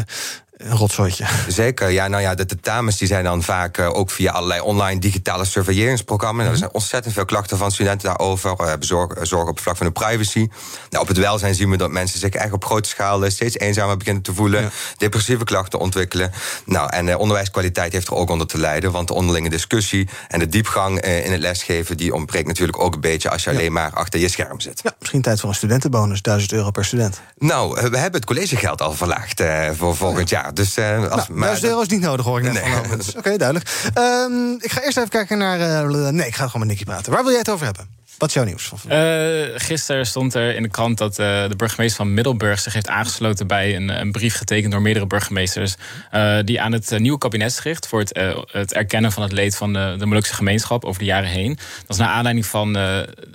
[0.57, 1.25] een rotzooitje.
[1.49, 5.01] Zeker, ja, nou ja, de tentamens die zijn dan vaak uh, ook via allerlei online
[5.01, 6.43] digitale surveilleringsprogramma's.
[6.43, 6.53] Mm -hmm.
[6.53, 8.57] Er zijn ontzettend veel klachten van studenten daarover.
[8.57, 10.49] We hebben zorg, zorg op het vlak van de privacy.
[10.91, 13.97] Nou, op het welzijn zien we dat mensen zich echt op grote schaal steeds eenzamer
[13.97, 14.71] beginnen te voelen.
[14.97, 16.33] Depressieve klachten ontwikkelen.
[16.65, 18.93] Nou, en de onderwijskwaliteit heeft er ook onder te lijden.
[18.93, 22.95] Want de onderlinge discussie en de diepgang uh, in het lesgeven, die ontbreekt natuurlijk ook
[22.95, 24.81] een beetje als je alleen maar achter je scherm zit.
[24.83, 27.21] Ja, misschien tijd voor een studentenbonus, 1000 euro per student.
[27.39, 30.52] Nou, we hebben het collegegeld al verlaagd uh, voor volgend jaar.
[30.55, 32.75] Dus, uh, als, nou, maar, euro is niet nodig hoor ik net nee.
[32.75, 33.71] Oké, okay, duidelijk.
[33.99, 35.61] Um, ik ga eerst even kijken naar...
[35.91, 37.13] Uh, nee, ik ga gewoon met Nicky praten.
[37.13, 37.87] Waar wil jij het over hebben?
[38.19, 38.73] Wat is jouw nieuws?
[38.89, 42.89] Uh, gisteren stond er in de krant dat uh, de burgemeester van Middelburg zich heeft
[42.89, 45.75] aangesloten bij een, een brief getekend door meerdere burgemeesters.
[46.15, 48.19] Uh, die aan het nieuwe kabinet schrift voor het,
[48.51, 51.59] het, erkennen van het leed van de, de Molukse gemeenschap over de jaren heen.
[51.81, 52.73] Dat is naar aanleiding van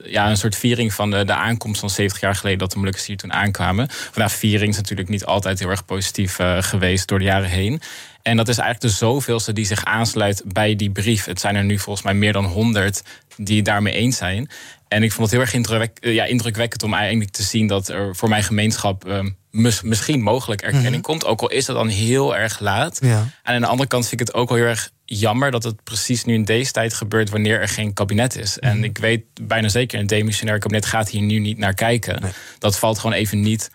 [0.03, 3.05] ja, een soort viering van de, de, aankomst van 70 jaar geleden dat de Molukkers
[3.05, 3.87] hier toen aankwamen.
[3.89, 7.81] Vandaag viering is natuurlijk niet altijd heel erg positief geweest door de jaren heen.
[8.27, 11.25] En dat is eigenlijk de zoveelste die zich aansluit bij die brief.
[11.25, 13.03] Het zijn er nu volgens mij meer dan 100
[13.37, 14.49] die het daarmee eens zijn.
[14.87, 18.15] En ik vond het heel erg indruk, ja, indrukwekkend om eigenlijk te zien dat er
[18.15, 19.37] voor mijn gemeenschap um,
[19.83, 21.01] misschien mogelijk erkenning mhm.
[21.01, 21.25] komt.
[21.25, 22.99] Ook al is dat dan heel erg laat.
[23.01, 23.19] Ja.
[23.43, 25.83] En aan de andere kant vind ik het ook wel heel erg jammer dat het
[25.83, 28.59] precies nu in deze tijd gebeurt wanneer er geen kabinet is.
[28.59, 28.83] En mhm.
[28.83, 32.21] ik weet bijna zeker, een demissionair kabinet gaat hier nu niet naar kijken.
[32.59, 33.69] Dat valt gewoon even niet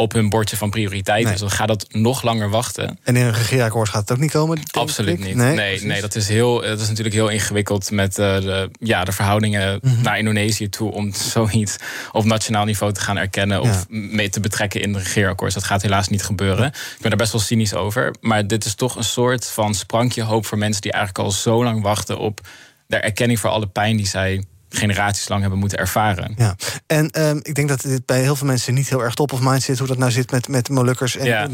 [0.00, 1.40] op hun bordje van prioriteit is.
[1.40, 2.98] Dan gaat dat nog langer wachten.
[3.02, 4.58] En in een regeerakkoord gaat het ook niet komen?
[4.70, 5.34] Absoluut niet.
[5.34, 9.12] Nee, nee, dat, is heel, dat is natuurlijk heel ingewikkeld met uh, de, ja, de
[9.12, 10.02] verhoudingen mhm.
[10.02, 11.76] naar Indonesië toe om zoiets
[12.12, 15.54] op nationaal niveau te gaan erkennen of mee te betrekken in de regeerakkoord.
[15.54, 16.66] Dat gaat helaas niet gebeuren.
[16.66, 18.14] Ik ben daar best wel cynisch over.
[18.20, 21.64] Maar dit is toch een soort van sprankje hoop voor mensen die eigenlijk al zo
[21.64, 22.40] lang wachten op
[22.86, 26.34] de erkenning voor alle pijn die zij generaties lang hebben moeten ervaren.
[26.36, 26.56] Ja,
[26.86, 29.40] en um, ik denk dat dit bij heel veel mensen niet heel erg top of
[29.40, 31.16] mind zit, hoe dat nou zit met, met Molukkers.
[31.16, 31.48] En, ja.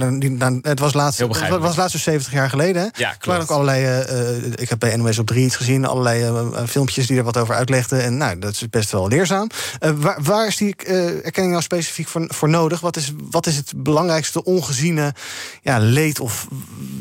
[0.62, 2.83] het was laatst, het was laatst 70 jaar geleden.
[2.83, 2.89] Hè?
[3.03, 6.67] Ja, waren ook allerlei, uh, ik heb bij NOS op 3 iets gezien, allerlei uh,
[6.67, 8.03] filmpjes die er wat over uitlegden.
[8.03, 9.49] En nou, dat is best wel leerzaam.
[9.81, 12.81] Uh, waar, waar, is die erkenning nou specifiek voor, voor nodig?
[12.81, 15.15] Wat is, wat is het belangrijkste ongeziene
[15.62, 16.49] ja, leed of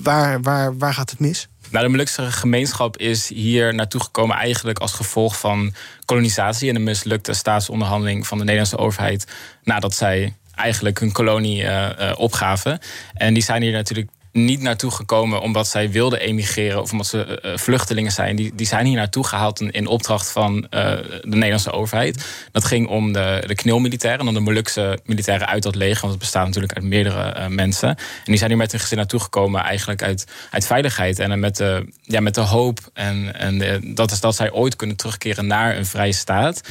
[0.04, 1.48] waar, waar, waar gaat het mis?
[1.74, 5.74] Nou, de Molukse gemeenschap is hier naartoe gekomen eigenlijk als gevolg van
[6.06, 9.28] kolonisatie en de mislukte staatsonderhandeling van de Nederlandse overheid
[9.64, 12.80] nadat zij eigenlijk hun kolonie uh, uh, opgaven.
[13.14, 17.42] En die zijn hier natuurlijk niet naartoe gekomen omdat zij wilden emigreren of omdat ze
[17.46, 18.36] uh, vluchtelingen zijn.
[18.36, 22.26] Die, die zijn hier naartoe gehaald in, opdracht van uh, de Nederlandse overheid.
[22.52, 26.02] Dat ging om de, de knilmilitairen en dan de Molukse militairen uit dat leger.
[26.02, 27.90] Want het bestaat natuurlijk uit meerdere mensen.
[27.90, 31.20] En die zijn hier met hun gezin naartoe gekomen eigenlijk uit, uit veiligheid.
[31.20, 34.96] En met de, ja, met de hoop en, en dat is dat zij ooit kunnen
[34.96, 36.62] terugkeren naar een vrije staat.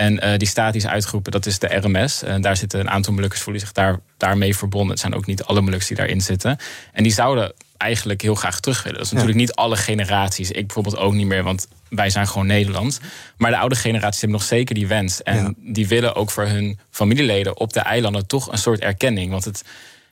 [0.00, 2.22] En uh, die staat die is uitgeroepen, dat is de RMS.
[2.22, 4.90] En daar zitten een aantal Molukkers voelen zich daar, daarmee verbonden.
[4.90, 6.58] Het zijn ook niet alle Molukkers die daarin zitten.
[6.92, 8.98] En die zouden eigenlijk heel graag terug willen.
[8.98, 10.50] Dat is natuurlijk niet alle generaties.
[10.50, 13.00] Ik bijvoorbeeld ook niet meer, want wij zijn gewoon Nederland.
[13.36, 15.22] Maar de oude generaties hebben nog zeker die wens.
[15.22, 19.30] En die willen ook voor hun familieleden op de eilanden toch een soort erkenning.
[19.30, 19.64] Want het,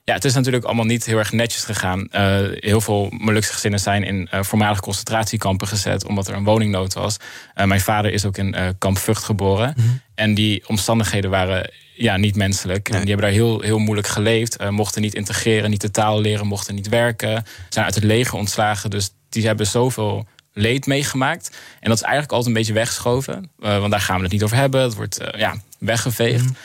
[0.09, 2.09] ja, het is natuurlijk allemaal niet heel erg netjes gegaan.
[2.13, 6.07] Uh, heel veel Molukse gezinnen zijn in uh, voormalige concentratiekampen gezet...
[6.07, 7.17] omdat er een woningnood was.
[7.57, 9.75] Uh, mijn vader is ook in kamp Vught geboren.
[9.77, 10.01] Mm -hmm.
[10.15, 12.89] En die omstandigheden waren ja, niet menselijk.
[12.89, 12.99] Nee.
[12.99, 14.71] En die hebben daar heel, heel moeilijk geleefd.
[14.71, 17.45] mochten niet integreren, niet de taal leren, mochten niet werken.
[17.69, 18.91] Zijn uit het leger ontslagen.
[18.91, 21.57] Dus die hebben zoveel leed meegemaakt.
[21.81, 23.51] En dat is eigenlijk altijd een beetje weggeschoven.
[23.57, 24.83] want daar gaan we het niet over hebben.
[24.83, 26.41] Het wordt ja, weggeveegd.
[26.41, 26.57] Mm -hmm.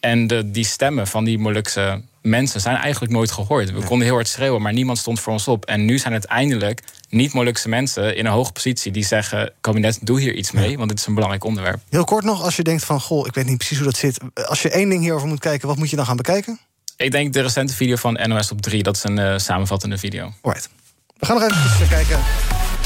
[0.00, 3.72] En de, die stemmen van die Molukse mensen zijn eigenlijk nooit gehoord.
[3.72, 5.64] We konden heel hard schreeuwen, maar niemand stond voor ons op.
[5.64, 10.20] En nu zijn het eindelijk niet-Molukse mensen in een hoge positie die zeggen: kabinet, doe
[10.20, 11.80] hier iets mee, want dit is een belangrijk onderwerp.
[11.88, 14.18] Heel kort nog, als je denkt van goh, ik weet niet precies hoe dat zit.
[14.34, 16.58] Als je één ding hierover moet kijken, wat moet je dan gaan bekijken?
[16.96, 20.32] Ik denk de recente video van NOS op 3, dat is een uh, samenvattende video.
[20.42, 20.68] Alright.
[21.16, 22.18] We gaan nog even kijken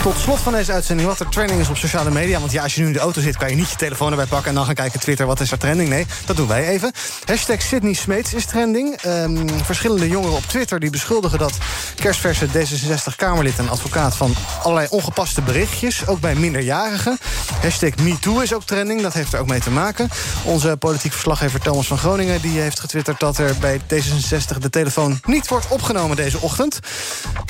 [0.03, 2.41] tot slot van deze uitzending wat er trending is op sociale media.
[2.41, 4.27] Want ja, als je nu in de auto zit, kan je niet je telefoon erbij
[4.27, 4.49] pakken...
[4.49, 5.89] en dan gaan kijken Twitter, wat is er trending?
[5.89, 6.93] Nee, dat doen wij even.
[7.25, 9.05] Hashtag Sydney Smeets is trending.
[9.07, 11.53] Um, verschillende jongeren op Twitter die beschuldigen dat...
[11.95, 16.07] kerstverse D66-Kamerlid en advocaat van allerlei ongepaste berichtjes...
[16.07, 17.19] ook bij minderjarigen.
[17.61, 20.09] Hashtag MeToo is ook trending, dat heeft er ook mee te maken.
[20.45, 22.41] Onze politiek verslaggever Thomas van Groningen...
[22.41, 26.79] die heeft getwitterd dat er bij D66 de telefoon niet wordt opgenomen deze ochtend.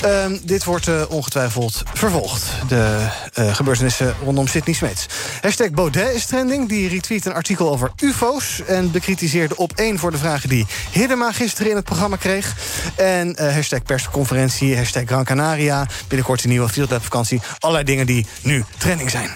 [0.05, 3.07] Um, dit wordt uh, ongetwijfeld vervolgd de
[3.38, 5.07] uh, gebeurtenissen rondom Sydney Smeets.
[5.40, 6.68] Hashtag Baudet is trending.
[6.68, 8.62] Die retweet een artikel over ufo's...
[8.66, 12.57] en bekritiseerde op één voor de vragen die Hiddema gisteren in het programma kreeg.
[12.96, 15.86] En uh, hashtag persconferentie, hashtag Gran Canaria...
[16.09, 17.40] binnenkort een nieuwe Field vakantie.
[17.59, 19.30] Allerlei dingen die nu trending zijn.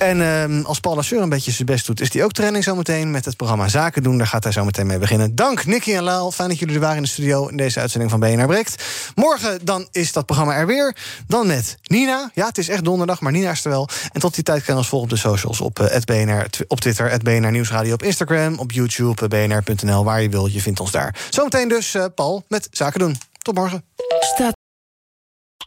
[0.00, 2.00] En um, als Paul Lasseur een beetje zijn best doet...
[2.00, 4.18] is hij ook training zometeen met het programma Zaken doen.
[4.18, 5.34] Daar gaat hij zo meteen mee beginnen.
[5.34, 6.32] Dank Nicky en Laal.
[6.32, 7.46] Fijn dat jullie er waren in de studio...
[7.46, 8.84] in deze uitzending van BNR Breekt.
[9.14, 10.96] Morgen dan is dat programma er weer.
[11.26, 12.30] Dan met Nina.
[12.34, 13.88] Ja, het is echt donderdag, maar Nina is er wel.
[14.12, 15.60] En tot die tijd kan je ons volgen op de socials.
[15.60, 17.94] Op, uh, BNR, op Twitter, BNR Nieuwsradio.
[17.94, 20.04] Op Instagram, op YouTube, bnr.nl.
[20.04, 21.14] Waar je wil, je vindt ons daar.
[21.30, 23.18] Zometeen dus uh, Paul met Zaken doen.
[23.42, 24.59] Tot morgen.